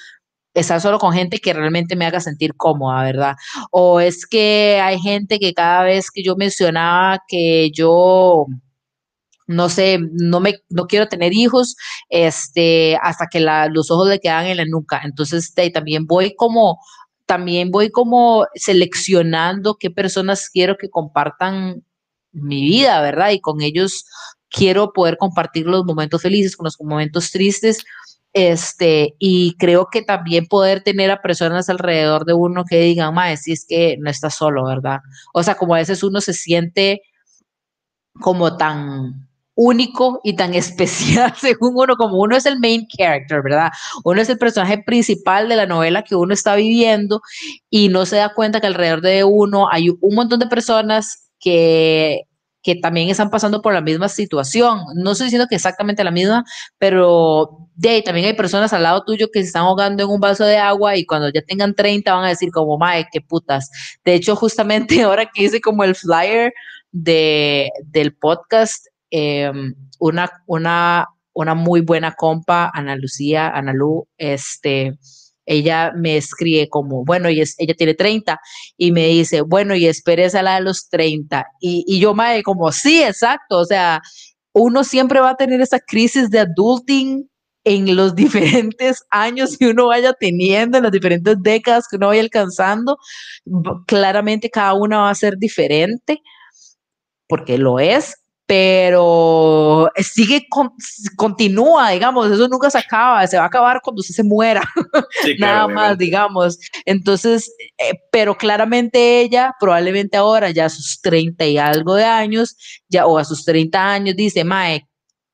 [0.52, 3.34] estar solo con gente que realmente me haga sentir cómoda, ¿verdad?
[3.70, 8.44] O es que hay gente que cada vez que yo mencionaba que yo
[9.48, 11.74] no sé, no me, no quiero tener hijos,
[12.10, 15.00] este, hasta que los ojos le quedan en la nuca.
[15.02, 16.78] Entonces, también voy como
[17.26, 21.84] también voy como seleccionando qué personas quiero que compartan
[22.32, 23.32] mi vida, ¿verdad?
[23.32, 24.06] Y con ellos
[24.48, 27.84] quiero poder compartir los momentos felices con los momentos tristes.
[28.32, 33.42] Este, y creo que también poder tener a personas alrededor de uno que digan, más
[33.42, 35.00] si es que no estás solo, ¿verdad?
[35.34, 37.02] O sea, como a veces uno se siente
[38.20, 39.27] como tan
[39.58, 43.70] único y tan especial según uno, como uno es el main character, ¿verdad?
[44.04, 47.20] Uno es el personaje principal de la novela que uno está viviendo
[47.68, 52.22] y no se da cuenta que alrededor de uno hay un montón de personas que
[52.60, 54.80] que también están pasando por la misma situación.
[54.94, 56.44] No estoy diciendo que exactamente la misma,
[56.76, 60.20] pero de ahí también hay personas al lado tuyo que se están ahogando en un
[60.20, 63.70] vaso de agua y cuando ya tengan 30 van a decir como, mae, qué putas.
[64.04, 66.52] De hecho, justamente ahora que hice como el flyer
[66.92, 74.98] de, del podcast, em, una, una, una muy buena compa, Ana Lucía, Ana Lu, este,
[75.48, 78.38] ella me escribe como, bueno, y es, ella tiene 30
[78.76, 81.46] y me dice, bueno, y esperes a la de los 30.
[81.60, 84.02] Y, y yo me como, sí, exacto, o sea,
[84.52, 87.28] uno siempre va a tener esa crisis de adulting
[87.64, 92.20] en los diferentes años que uno vaya teniendo, en las diferentes décadas que uno vaya
[92.20, 92.98] alcanzando.
[93.86, 96.20] Claramente cada una va a ser diferente,
[97.26, 98.16] porque lo es,
[98.48, 100.46] pero sigue,
[101.16, 104.62] continúa, digamos, eso nunca se acaba, se va a acabar cuando usted se muera,
[105.38, 106.58] nada más, digamos.
[106.86, 112.56] Entonces, eh, pero claramente ella, probablemente ahora, ya a sus 30 y algo de años,
[112.88, 114.88] ya, o a sus 30 años, dice, Mae,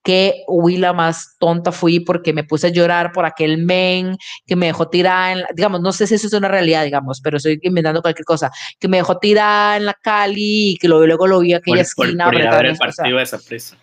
[0.04, 4.54] que huí la más tonta fui porque me puse a llorar por aquel men que
[4.54, 7.58] me dejó tirada, en digamos, no sé si eso es una realidad, digamos, pero estoy
[7.62, 11.54] inventando cualquier cosa, que me dejó tirada en la Cali y que luego lo vi
[11.54, 12.26] aquella esquina.
[12.26, 13.78] Por, por el partido de esa prisa.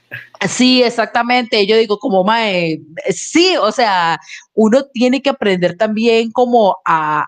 [0.48, 1.66] Sí, exactamente.
[1.66, 4.20] Yo digo como, mae, sí, o sea,
[4.54, 7.26] uno tiene que aprender también como a,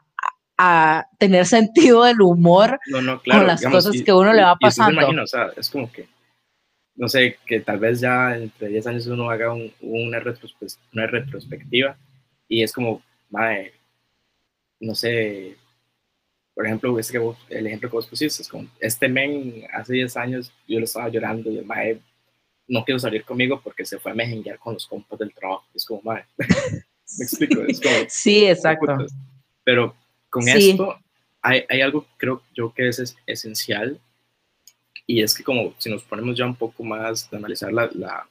[0.59, 5.07] a tener sentido del humor con las cosas que uno le va pasando.
[5.07, 6.12] o sea, es como que
[6.95, 11.97] no sé, que tal vez ya entre 10 años uno haga una, una retrospectiva
[12.47, 13.73] y es como, madre,
[14.79, 15.57] no sé,
[16.53, 20.17] por ejemplo, este que el ejemplo que vos pusiste, es como, este men hace 10
[20.17, 21.99] años yo lo estaba llorando y el mae
[22.67, 25.65] no quiero salir conmigo porque se fue a mejenguear con los compas del trabajo.
[25.73, 27.61] Es como, madre, me explico.
[27.67, 28.97] Es como, sí, exacto.
[29.63, 29.95] Pero
[30.29, 30.97] con esto
[31.41, 33.99] hay, hay, algo, creo yo, que es esencial
[35.05, 38.27] y es que como si nos ponemos ya un poco más de analizar la, la,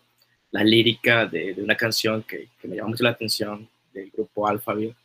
[0.50, 4.48] la lírica de, de, una canción que, que, me llama mucho la atención del grupo
[4.48, 4.96] Alphaville,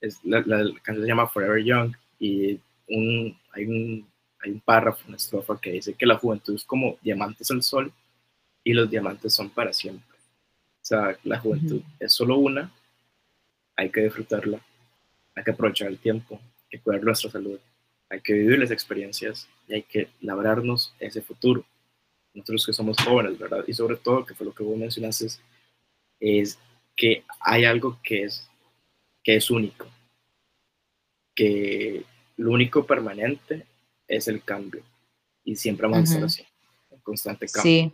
[0.00, 4.06] es la, la, canción se llama Forever Young y un, hay, un,
[4.40, 7.92] hay un párrafo, una estrofa que dice que la juventud es como diamantes al sol
[8.62, 10.16] y los diamantes son para siempre.
[10.82, 12.70] O sea, la juventud es solo una,
[13.76, 14.60] hay que disfrutarla,
[15.34, 17.58] hay que aprovechar el tiempo, hay que cuidar nuestra salud
[18.14, 21.64] hay que vivir las experiencias y hay que labrarnos ese futuro.
[22.32, 23.64] Nosotros que somos jóvenes, ¿verdad?
[23.66, 25.28] Y sobre todo, que fue lo que vos mencionaste,
[26.20, 26.58] es
[26.96, 28.48] que hay algo que es,
[29.22, 29.86] que es único,
[31.34, 32.04] que
[32.36, 33.66] lo único permanente
[34.08, 34.82] es el cambio
[35.44, 36.46] y siempre vamos a estar así,
[36.90, 37.62] en constante cambio.
[37.62, 37.92] Sí.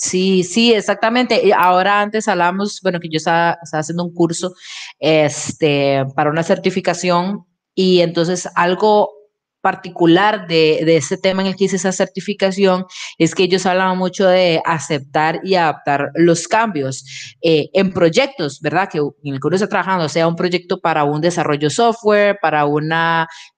[0.00, 1.52] Sí, sí, exactamente.
[1.52, 4.54] Ahora antes hablamos, bueno, que yo estaba, estaba, haciendo un curso
[5.00, 7.47] este, para una certificación
[7.78, 9.12] y entonces algo
[9.60, 12.86] particular de, de este tema en el que hice esa certificación
[13.18, 17.04] es que ellos hablaban mucho de aceptar y adaptar los cambios
[17.40, 18.88] eh, en proyectos, ¿verdad?
[18.90, 22.66] Que en el que uno está trabajando, sea un proyecto para un desarrollo software, para
[22.66, 22.90] un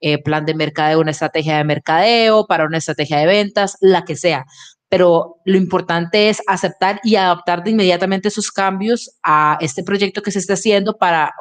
[0.00, 4.16] eh, plan de mercadeo, una estrategia de mercadeo, para una estrategia de ventas, la que
[4.16, 4.44] sea
[4.90, 10.32] pero lo importante es aceptar y adaptar de inmediatamente esos cambios a este proyecto que
[10.32, 11.32] se está haciendo para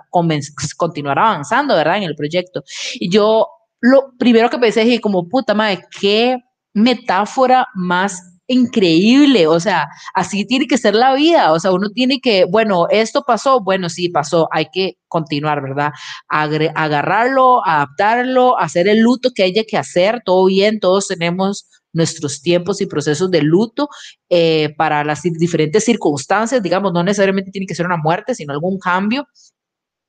[0.78, 1.98] continuar avanzando, ¿verdad?
[1.98, 2.64] En el proyecto.
[2.94, 3.48] Y yo
[3.82, 6.38] lo primero que pensé es como, puta madre, qué
[6.74, 12.20] metáfora más increíble, o sea, así tiene que ser la vida, o sea, uno tiene
[12.20, 15.92] que, bueno, esto pasó, bueno, sí pasó, hay que continuar, ¿verdad?
[16.28, 22.82] agarrarlo, adaptarlo, hacer el luto que haya que hacer, todo bien, todos tenemos nuestros tiempos
[22.82, 23.88] y procesos de luto
[24.30, 28.80] eh, para las diferentes circunstancias, digamos, no necesariamente tiene que ser una muerte, sino algún
[28.80, 29.28] cambio,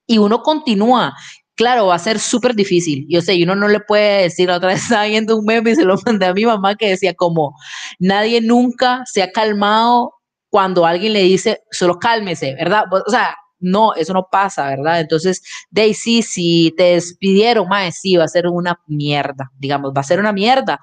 [0.07, 1.15] y uno continúa.
[1.61, 3.05] Claro, va a ser súper difícil.
[3.11, 5.73] Yo sé, y uno no le puede decir, la otra vez estaba viendo un meme
[5.73, 7.55] y se lo mandé a mi mamá que decía como,
[7.99, 10.15] nadie nunca se ha calmado
[10.49, 12.85] cuando alguien le dice, solo cálmese, ¿verdad?
[13.07, 15.01] O sea, no, eso no pasa, ¿verdad?
[15.01, 20.05] Entonces, Daisy, si te despidieron, más sí, va a ser una mierda, digamos, va a
[20.05, 20.81] ser una mierda,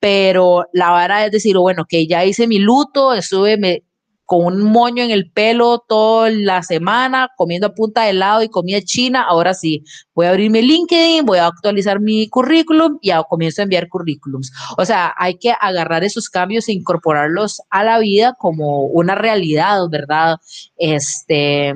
[0.00, 3.84] pero la vara es decir, bueno, que ya hice mi luto, estuve, me,
[4.26, 8.48] con un moño en el pelo toda la semana, comiendo a punta de helado y
[8.48, 9.84] comida china, ahora sí,
[10.14, 14.52] voy a abrir mi LinkedIn, voy a actualizar mi currículum y comienzo a enviar currículums.
[14.76, 19.88] O sea, hay que agarrar esos cambios e incorporarlos a la vida como una realidad,
[19.88, 20.38] ¿verdad?
[20.76, 21.72] Este,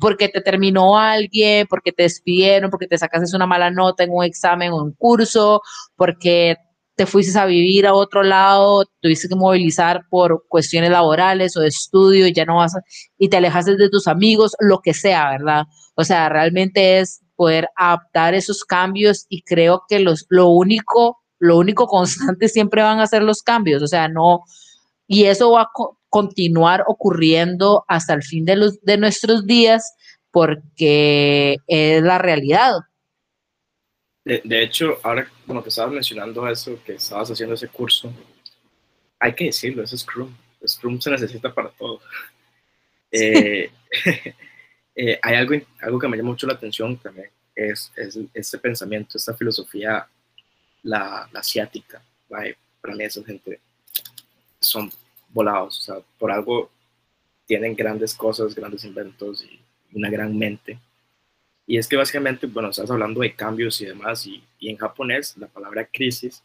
[0.00, 4.24] porque te terminó alguien, porque te despidieron, porque te sacaste una mala nota en un
[4.24, 5.62] examen o un curso,
[5.96, 6.56] porque
[6.96, 11.68] te fuiste a vivir a otro lado, tuviste que movilizar por cuestiones laborales o de
[11.68, 12.82] estudio, y ya no vas a,
[13.18, 15.64] y te alejaste de tus amigos, lo que sea, ¿verdad?
[15.96, 21.58] O sea, realmente es poder adaptar esos cambios y creo que los, lo único, lo
[21.58, 24.42] único constante siempre van a ser los cambios, o sea, no,
[25.06, 25.70] y eso va a
[26.08, 29.94] continuar ocurriendo hasta el fin de, los, de nuestros días
[30.30, 32.72] porque es la realidad.
[34.24, 38.10] De, hecho, ahora como te estabas mencionando eso, que estabas haciendo ese curso,
[39.18, 40.34] hay que decirlo, es Scrum.
[40.66, 42.00] Scrum se necesita para todo.
[43.10, 43.70] Eh,
[44.96, 49.18] eh, hay algo, algo que me llama mucho la atención también, es, es este pensamiento,
[49.18, 50.08] esta filosofía,
[50.82, 52.02] la, asiática.
[52.28, 53.60] Para mí esa gente
[54.58, 54.90] son
[55.28, 56.70] volados, o sea, por algo
[57.46, 59.60] tienen grandes cosas, grandes inventos y
[59.92, 60.78] una gran mente
[61.66, 65.36] y es que básicamente, bueno, estás hablando de cambios y demás, y, y en japonés
[65.36, 66.42] la palabra crisis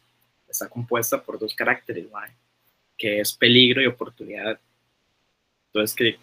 [0.48, 2.06] está compuesta por dos caracteres,
[2.96, 4.58] que es peligro y oportunidad.
[5.66, 6.18] Entonces, ¿qué,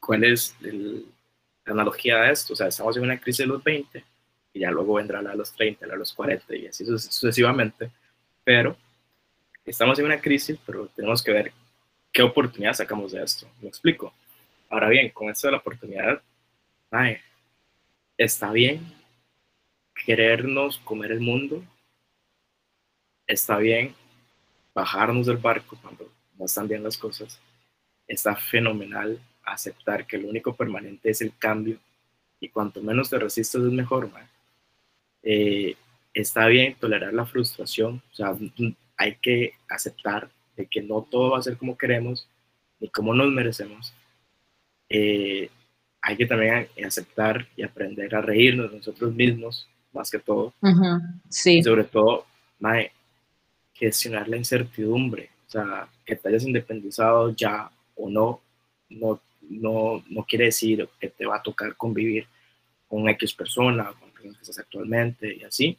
[0.00, 2.54] ¿cuál es la analogía de esto?
[2.54, 4.04] O sea, estamos en una crisis de los 20
[4.54, 7.90] y ya luego vendrá la de los 30, la de los 40 y así sucesivamente,
[8.44, 8.76] pero
[9.64, 11.52] estamos en una crisis, pero tenemos que ver
[12.12, 13.46] qué oportunidad sacamos de esto.
[13.60, 14.12] ¿Me explico?
[14.70, 16.22] Ahora bien, con esto de la oportunidad,
[16.90, 17.18] ay,
[18.18, 18.80] está bien
[20.04, 21.64] querernos comer el mundo,
[23.26, 23.94] está bien
[24.74, 27.40] bajarnos del barco cuando no están bien las cosas,
[28.06, 31.78] está fenomenal aceptar que lo único permanente es el cambio
[32.40, 34.10] y cuanto menos te resistes es mejor,
[35.22, 35.74] eh,
[36.14, 38.36] está bien tolerar la frustración, o sea,
[38.96, 42.28] hay que aceptar de que no todo va a ser como queremos
[42.80, 43.92] ni como nos merecemos.
[44.88, 45.50] Eh,
[46.08, 50.54] hay que también aceptar y aprender a reírnos de nosotros mismos, más que todo.
[51.28, 51.58] Sí.
[51.58, 52.24] Y sobre todo,
[52.60, 52.92] mae,
[53.74, 55.28] gestionar la incertidumbre.
[55.46, 58.40] O sea, que te hayas independizado ya o no,
[58.88, 62.26] no, no, no quiere decir que te va a tocar convivir
[62.88, 65.76] con X persona, con personas que estás actualmente y así.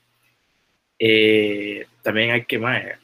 [0.99, 2.97] Eh, también hay que, mae,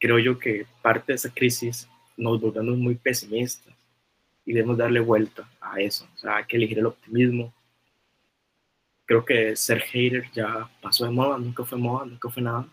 [0.00, 3.72] creo yo que parte de esa crisis nos volvemos muy pesimistas
[4.44, 6.06] y debemos darle vuelta a eso.
[6.14, 7.52] O sea, hay que elegir el optimismo.
[9.06, 12.66] Creo que ser hater ya pasó de moda, nunca fue moda, nunca fue nada.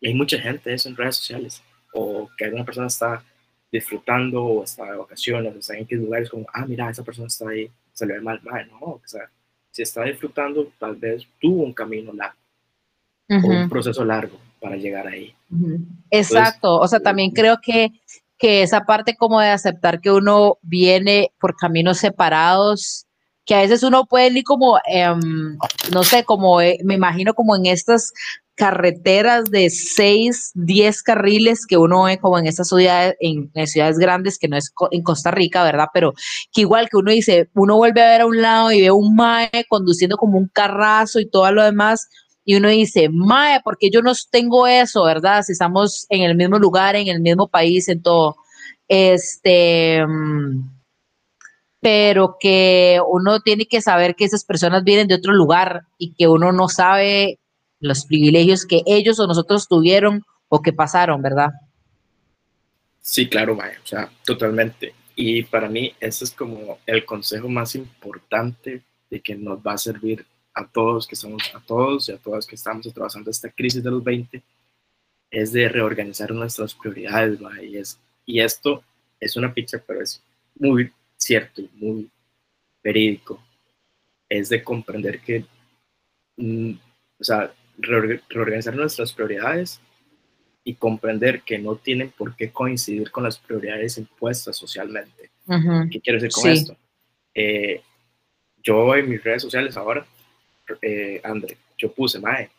[0.00, 1.62] Y hay mucha gente eso en redes sociales.
[1.92, 3.24] O que alguna persona está
[3.70, 7.26] disfrutando o está de vacaciones, o está en qué lugares como, ah, mira, esa persona
[7.26, 9.30] está ahí, se le ve mal, mal, no, o sea,
[9.70, 12.38] si está disfrutando, tal vez tuvo un camino largo,
[13.28, 15.34] o un proceso largo para llegar ahí.
[16.10, 17.92] Exacto, o sea, también creo que
[18.38, 23.06] que esa parte como de aceptar que uno viene por caminos separados,
[23.44, 25.56] que a veces uno puede ir como, em,
[25.92, 28.12] no sé, como eh, me imagino como en estas
[28.58, 34.36] carreteras de 6, 10 carriles que uno ve como en estas ciudades, en, ciudades grandes,
[34.36, 35.86] que no es en Costa Rica, ¿verdad?
[35.94, 36.12] Pero
[36.52, 39.14] que igual que uno dice, uno vuelve a ver a un lado y ve un
[39.14, 42.08] mae conduciendo como un carrazo y todo lo demás,
[42.48, 45.42] y uno dice, Mae, porque yo no tengo eso, verdad?
[45.42, 48.36] Si estamos en el mismo lugar, en el mismo país, en todo.
[48.88, 50.66] Este, mm,
[51.78, 56.26] pero que uno tiene que saber que esas personas vienen de otro lugar y que
[56.26, 57.38] uno no sabe
[57.80, 61.50] los privilegios que ellos o nosotros tuvieron o que pasaron, ¿verdad?
[63.02, 64.94] Sí, claro, Mae, o sea, totalmente.
[65.14, 69.78] Y para mí ese es como el consejo más importante de que nos va a
[69.78, 70.24] servir
[70.58, 73.90] a todos que estamos, a todos y a todas que estamos atravesando esta crisis de
[73.90, 74.42] los 20,
[75.30, 78.82] es de reorganizar nuestras prioridades, y, es, y esto
[79.20, 80.20] es una picha, pero es
[80.56, 82.10] muy cierto y muy
[82.82, 83.40] verídico,
[84.28, 85.44] es de comprender que,
[86.36, 86.72] mm,
[87.20, 89.80] o sea, reorganizar nuestras prioridades
[90.64, 95.30] y comprender que no tienen por qué coincidir con las prioridades impuestas socialmente.
[95.90, 96.76] ¿Qué quiero decir con esto?
[97.32, 97.80] Eh,
[98.62, 100.04] yo en mis redes sociales ahora
[100.82, 102.50] eh, André, yo puse, Mae,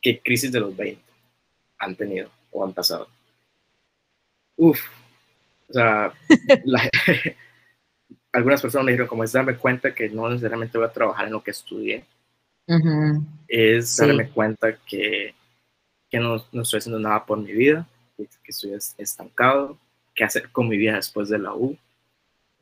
[0.00, 1.02] ¿qué crisis de los 20
[1.78, 3.08] han tenido o han pasado?
[4.56, 4.80] Uf,
[5.68, 6.12] o sea,
[8.32, 11.32] algunas personas me dijeron, como es darme cuenta que no necesariamente voy a trabajar en
[11.32, 12.04] lo que estudié,
[13.48, 15.34] es darme cuenta que,
[16.10, 17.86] que no, no, estoy haciendo nada por mi vida,
[18.16, 19.78] que estoy estancado,
[20.14, 21.76] qué hacer con mi vida después de la U,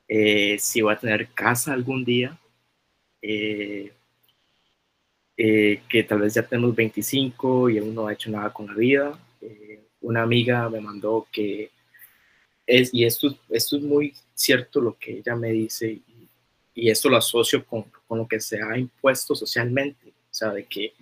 [0.08, 2.36] eh, si voy a tener casa algún día,
[3.22, 3.92] eh,
[5.42, 8.74] eh, que tal vez ya tenemos 25 y aún no ha hecho nada con la
[8.74, 9.18] vida.
[10.02, 11.70] una amiga me mandó que
[12.66, 16.28] es, y esto, esto es muy cierto lo que ella me dice, y,
[16.74, 20.66] y esto lo asocio con, con, lo que se ha impuesto socialmente, o sea, de
[20.66, 20.92] que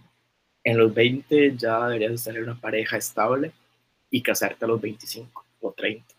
[0.63, 3.51] en los 20 ya deberías tener una pareja estable
[4.09, 6.15] y casarte a los 25 o 30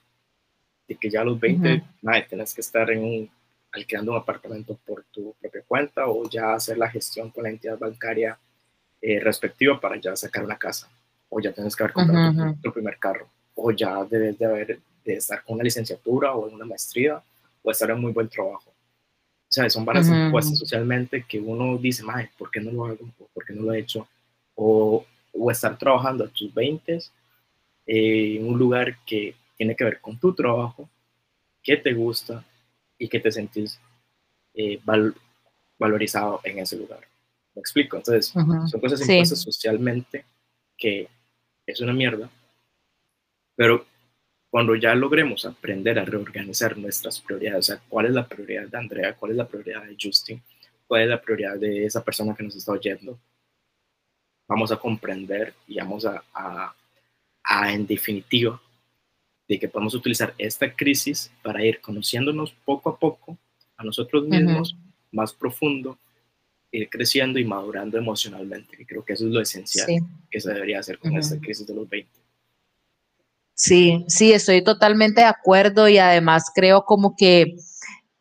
[0.90, 3.30] de que ya a los 20, uh tenés que estar en un,
[3.72, 7.78] alquilando un apartamento por tu propia cuenta o ya hacer la gestión con la entidad
[7.78, 8.38] bancaria
[9.02, 10.90] eh, respectiva para ya sacar una casa
[11.30, 15.14] o ya tienes que haber comprado tu, primer carro o ya debes de haber de
[15.14, 17.22] estar con una licenciatura o en una maestría
[17.64, 18.70] o estar en muy buen trabajo.
[18.70, 23.00] O sea, son varias impuestas socialmente que uno dice, madre, ¿por qué no lo hago?
[23.34, 24.08] ¿Por qué no lo he hecho?
[24.54, 27.00] O, o estar trabajando a tus 20
[27.88, 30.88] eh, en un lugar que tiene que ver con tu trabajo,
[31.64, 32.46] qué te gusta
[33.00, 33.80] y que te sentís
[34.54, 34.80] eh,
[35.80, 37.00] valorizado en ese lugar.
[37.56, 37.98] ¿Me explico?
[37.98, 40.26] Entonces, son cosas impuestas socialmente
[40.78, 41.08] que
[41.66, 42.30] es una mierda,
[43.56, 43.86] pero
[44.50, 48.78] cuando ya logremos aprender a reorganizar nuestras prioridades, o sea, cuál es la prioridad de
[48.78, 50.42] Andrea, cuál es la prioridad de Justin,
[50.88, 53.20] cuál es la prioridad de esa persona que nos está oyendo,
[54.48, 56.74] vamos a comprender y vamos a, a,
[57.44, 58.60] a en definitiva,
[59.50, 63.36] de que podemos utilizar esta crisis para ir conociéndonos poco a poco
[63.76, 64.78] a nosotros mismos,
[65.12, 65.98] más profundo,
[66.72, 68.78] ir creciendo y madurando emocionalmente.
[68.80, 69.88] Y creo que eso es lo esencial
[70.30, 72.10] que se debería hacer con esta crisis de los 20.
[73.56, 77.56] Sí, sí, estoy totalmente de acuerdo y además creo como que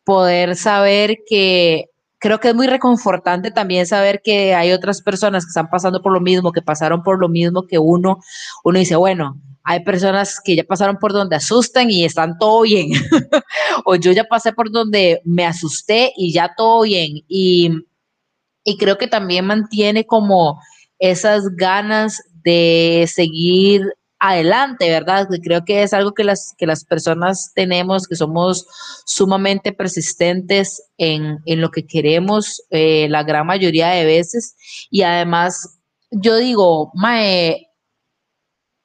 [0.03, 1.85] poder saber que
[2.19, 6.11] creo que es muy reconfortante también saber que hay otras personas que están pasando por
[6.11, 8.19] lo mismo, que pasaron por lo mismo que uno.
[8.63, 12.91] Uno dice, bueno, hay personas que ya pasaron por donde asustan y están todo bien.
[13.85, 17.23] o yo ya pasé por donde me asusté y ya todo bien.
[17.27, 17.71] Y,
[18.63, 20.61] y creo que también mantiene como
[20.99, 23.83] esas ganas de seguir
[24.19, 25.27] adelante, ¿verdad?
[25.41, 28.67] Creo que es algo que las, que las personas tenemos, que somos
[29.05, 34.55] sumamente persistentes en, en lo que queremos eh, la gran mayoría de veces.
[34.91, 35.79] Y además,
[36.11, 37.69] yo digo, Mae,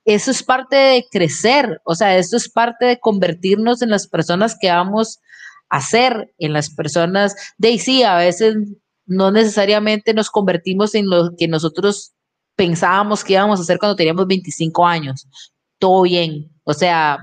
[0.04, 4.56] eso es parte de crecer, o sea, eso es parte de convertirnos en las personas
[4.60, 5.20] que vamos
[5.68, 8.54] a ser, en las personas de sí, a veces
[9.06, 12.13] no necesariamente nos convertimos en lo que nosotros
[12.56, 15.28] pensábamos que íbamos a hacer cuando teníamos 25 años.
[15.78, 17.18] Todo bien, o sea,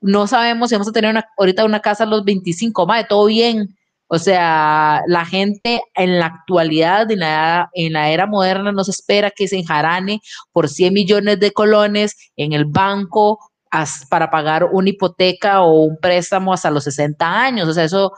[0.00, 3.26] no sabemos si vamos a tener una, ahorita una casa a los 25, más todo
[3.26, 3.76] bien,
[4.14, 8.90] o sea, la gente en la actualidad, en la, en la era moderna, no se
[8.90, 10.20] espera que se enjarane
[10.52, 13.38] por 100 millones de colones en el banco
[14.10, 17.66] para pagar una hipoteca o un préstamo hasta los 60 años.
[17.66, 18.12] O sea, eso,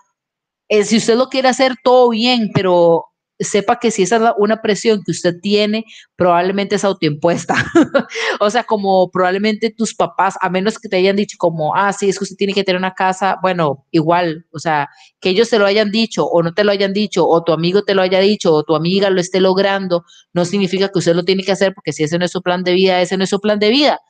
[0.69, 3.05] eh, si usted lo quiere hacer, todo bien, pero
[3.39, 5.85] sepa que si esa es una presión que usted tiene,
[6.17, 7.55] probablemente es autoimpuesta.
[8.41, 12.09] o sea, como probablemente tus papás, a menos que te hayan dicho como, ah, sí,
[12.09, 14.89] es que usted tiene que tener una casa, bueno, igual, o sea,
[15.21, 17.83] que ellos te lo hayan dicho o no te lo hayan dicho, o tu amigo
[17.83, 21.25] te lo haya dicho, o tu amiga lo esté logrando, no significa que usted lo
[21.25, 23.31] tiene que hacer porque si ese no es su plan de vida, ese no es
[23.31, 24.01] su plan de vida.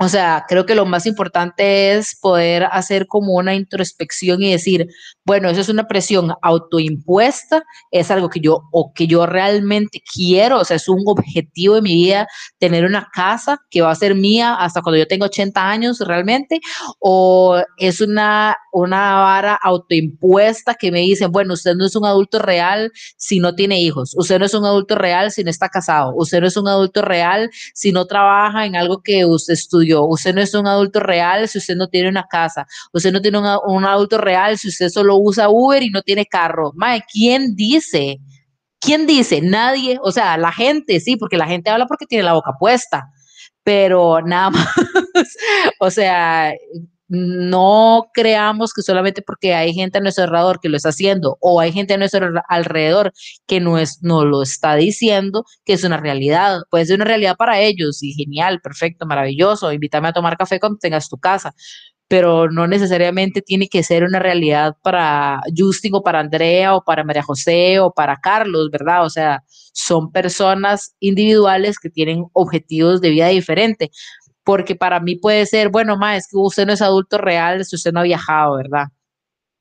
[0.00, 4.86] O sea, creo que lo más importante es poder hacer como una introspección y decir,
[5.24, 10.60] bueno, eso es una presión autoimpuesta, es algo que yo o que yo realmente quiero,
[10.60, 12.28] o sea, es un objetivo de mi vida
[12.58, 16.60] tener una casa que va a ser mía hasta cuando yo tenga 80 años realmente,
[17.00, 22.38] o es una, una vara autoimpuesta que me dicen, bueno, usted no es un adulto
[22.38, 26.12] real si no tiene hijos, usted no es un adulto real si no está casado,
[26.14, 29.54] usted no es un adulto real si no trabaja en algo que usted
[29.94, 32.66] Usted no es un adulto real si usted no tiene una casa.
[32.92, 36.72] Usted no tiene un, adulto real si usted solo usa Uber y no tiene carro.
[36.74, 38.18] Mae, ¿quién dice?
[38.80, 39.40] ¿Quién dice?
[39.40, 39.98] Nadie.
[40.02, 43.10] O sea, la gente, sí, porque la gente habla porque tiene la boca puesta.
[43.62, 44.68] Pero nada más.
[45.80, 46.52] o sea,
[47.08, 51.60] no creamos que solamente porque hay gente a nuestro alrededor que lo está haciendo o
[51.60, 53.12] hay gente a nuestro alrededor
[53.46, 56.60] que no, es, no lo está diciendo, que es una realidad.
[56.70, 59.72] Puede ser una realidad para ellos y genial, perfecto, maravilloso.
[59.72, 61.54] Invítame a tomar café cuando tengas tu casa,
[62.08, 67.04] pero no necesariamente tiene que ser una realidad para Justin o para Andrea o para
[67.04, 69.04] María José o para Carlos, ¿verdad?
[69.04, 73.90] O sea, son personas individuales que tienen objetivos de vida diferentes
[74.48, 77.76] porque para mí puede ser, bueno, ma, es que usted no es adulto real si
[77.76, 78.86] usted no ha viajado, ¿verdad?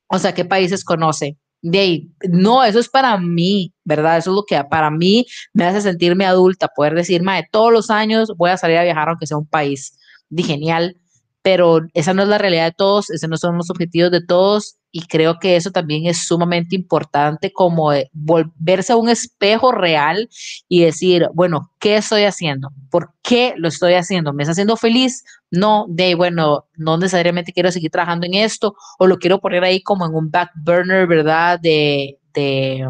[0.08, 1.36] O sea, ¿qué países conoce?
[1.62, 4.18] De no, eso es para mí, ¿verdad?
[4.18, 7.90] Eso es lo que para mí me hace sentirme adulta, poder decir, ma, todos los
[7.90, 10.00] años voy a salir a viajar aunque sea un país.
[10.30, 10.96] Di genial,
[11.42, 14.77] pero esa no es la realidad de todos, esos no son los objetivos de todos
[14.92, 20.30] y creo que eso también es sumamente importante como volverse a un espejo real
[20.68, 22.70] y decir, bueno, ¿qué estoy haciendo?
[22.90, 24.34] ¿Por qué lo estoy haciendo?
[24.34, 25.24] ¿Me está haciendo feliz?
[25.52, 29.82] No, de bueno, no necesariamente quiero seguir trabajando en esto o lo quiero poner ahí
[29.82, 31.60] como en un back burner, ¿verdad?
[31.60, 32.90] De, de,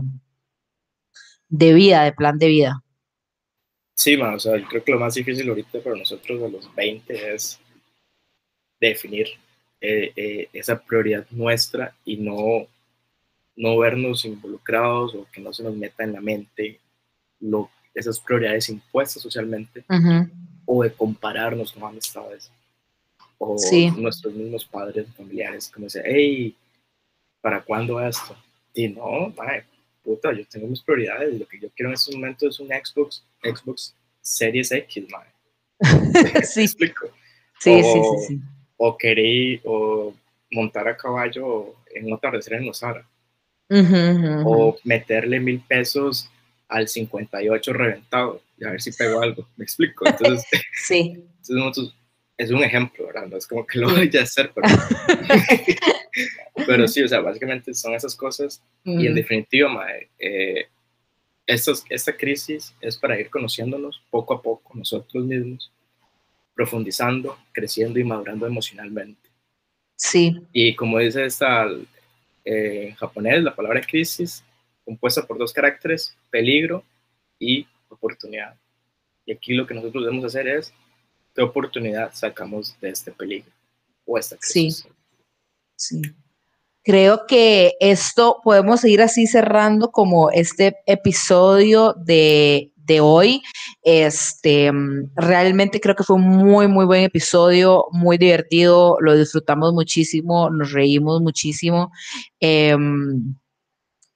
[1.50, 2.84] de vida, de plan de vida.
[3.96, 7.34] Sí, man, o sea, creo que lo más difícil ahorita para nosotros a los 20
[7.34, 7.60] es
[8.80, 9.28] definir
[9.80, 12.66] eh, eh, esa prioridad nuestra y no,
[13.56, 16.80] no vernos involucrados o que no se nos meta en la mente
[17.40, 19.86] lo, esas prioridades impuestas socialmente
[20.66, 22.52] o de compararnos con amistades
[23.38, 23.56] o
[23.98, 26.56] nuestros mismos padres, familiares, como decir, hey,
[27.40, 28.36] ¿para cuándo esto?
[28.74, 29.32] Y no,
[30.04, 33.24] puta, yo tengo mis prioridades, lo que yo quiero en este momento es un Xbox,
[33.44, 35.28] Xbox Series X, man.
[36.44, 36.64] sí.
[36.64, 37.10] explico?
[37.60, 38.42] Sí, sí, sí, sí
[38.78, 40.14] o querer o
[40.52, 43.06] montar a caballo en un atardecer en Osara.
[44.46, 46.30] O meterle mil pesos
[46.70, 49.48] al 58 reventado y a ver si pego algo.
[49.58, 50.08] ¿Me explico?
[50.08, 51.24] Entonces, sí.
[52.38, 53.28] es un ejemplo, ¿verdad?
[53.28, 54.68] No es como que lo vaya a hacer, pero,
[56.68, 58.64] pero sí, o sea, básicamente son esas cosas.
[58.84, 59.86] Y en definitiva,
[60.18, 60.68] eh,
[61.46, 65.72] esta crisis es para ir conociéndonos poco a poco nosotros mismos
[66.58, 69.30] profundizando, creciendo y madurando emocionalmente.
[69.96, 70.42] Sí.
[70.52, 71.68] Y como dice esta,
[72.44, 74.44] eh, en japonés, la palabra crisis,
[74.84, 76.84] compuesta por dos caracteres, peligro
[77.38, 78.56] y oportunidad.
[79.24, 80.74] Y aquí lo que nosotros debemos hacer es,
[81.36, 83.52] ¿qué oportunidad sacamos de este peligro
[84.06, 84.88] o esta crisis?
[85.76, 86.02] Sí, sí.
[86.84, 93.42] Creo que esto podemos seguir así cerrando como este episodio de de hoy.
[93.84, 94.72] Este,
[95.16, 100.72] realmente creo que fue un muy, muy buen episodio, muy divertido, lo disfrutamos muchísimo, nos
[100.72, 101.92] reímos muchísimo.
[102.40, 103.36] Em,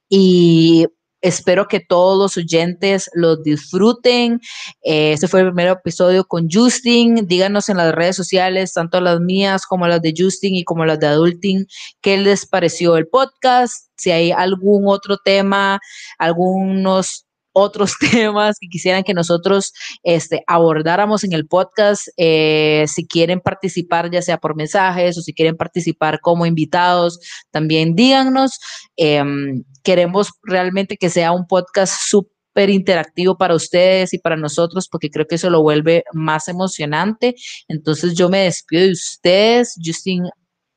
[0.09, 0.85] y
[1.21, 4.39] espero que todos los oyentes los disfruten.
[4.81, 7.27] este fue el primer episodio con Justin.
[7.27, 10.99] Díganos en las redes sociales, tanto las mías como las de Justin y como las
[10.99, 11.67] de Adulting,
[12.01, 13.89] qué les pareció el podcast.
[13.95, 15.79] Si hay algún otro tema,
[16.17, 19.73] algunos otros temas que quisieran que nosotros
[20.03, 22.07] este, abordáramos en el podcast.
[22.17, 27.19] Eh, si quieren participar, ya sea por mensajes o si quieren participar como invitados,
[27.51, 28.59] también díganos.
[28.95, 35.09] Em, queremos realmente que sea un podcast súper interactivo para ustedes y para nosotros, porque
[35.09, 37.35] creo que eso lo vuelve más emocionante.
[37.67, 39.75] Entonces yo me despido de ustedes.
[39.83, 40.23] Justin,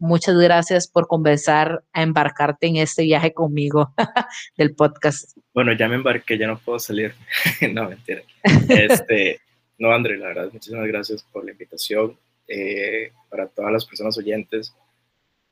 [0.05, 3.93] muchas gracias por conversar a embarcarte en este viaje conmigo
[4.57, 5.37] del podcast.
[5.55, 7.15] Bueno, ya me embarqué, ya no puedo salir.
[7.73, 8.23] no, mentira.
[8.69, 9.41] Este,
[9.79, 12.17] no, André, la verdad, muchísimas gracias por la invitación.
[12.47, 14.75] Eh, para todas las personas oyentes,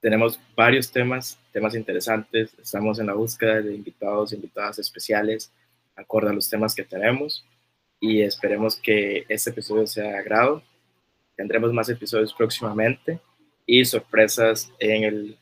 [0.00, 2.50] tenemos varios temas, temas interesantes.
[2.60, 5.50] Estamos en la búsqueda de invitados, invitadas especiales,
[5.96, 7.46] acorde a los temas que tenemos.
[8.00, 10.62] Y esperemos que este episodio sea de agrado.
[11.36, 13.18] Tendremos más episodios próximamente
[13.66, 15.38] y sorpresas en el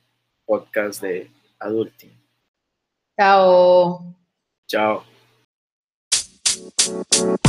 [0.46, 2.12] podcast de Adulting.
[3.18, 4.16] Chao.
[4.66, 5.04] Chao.
[6.90, 7.40] you.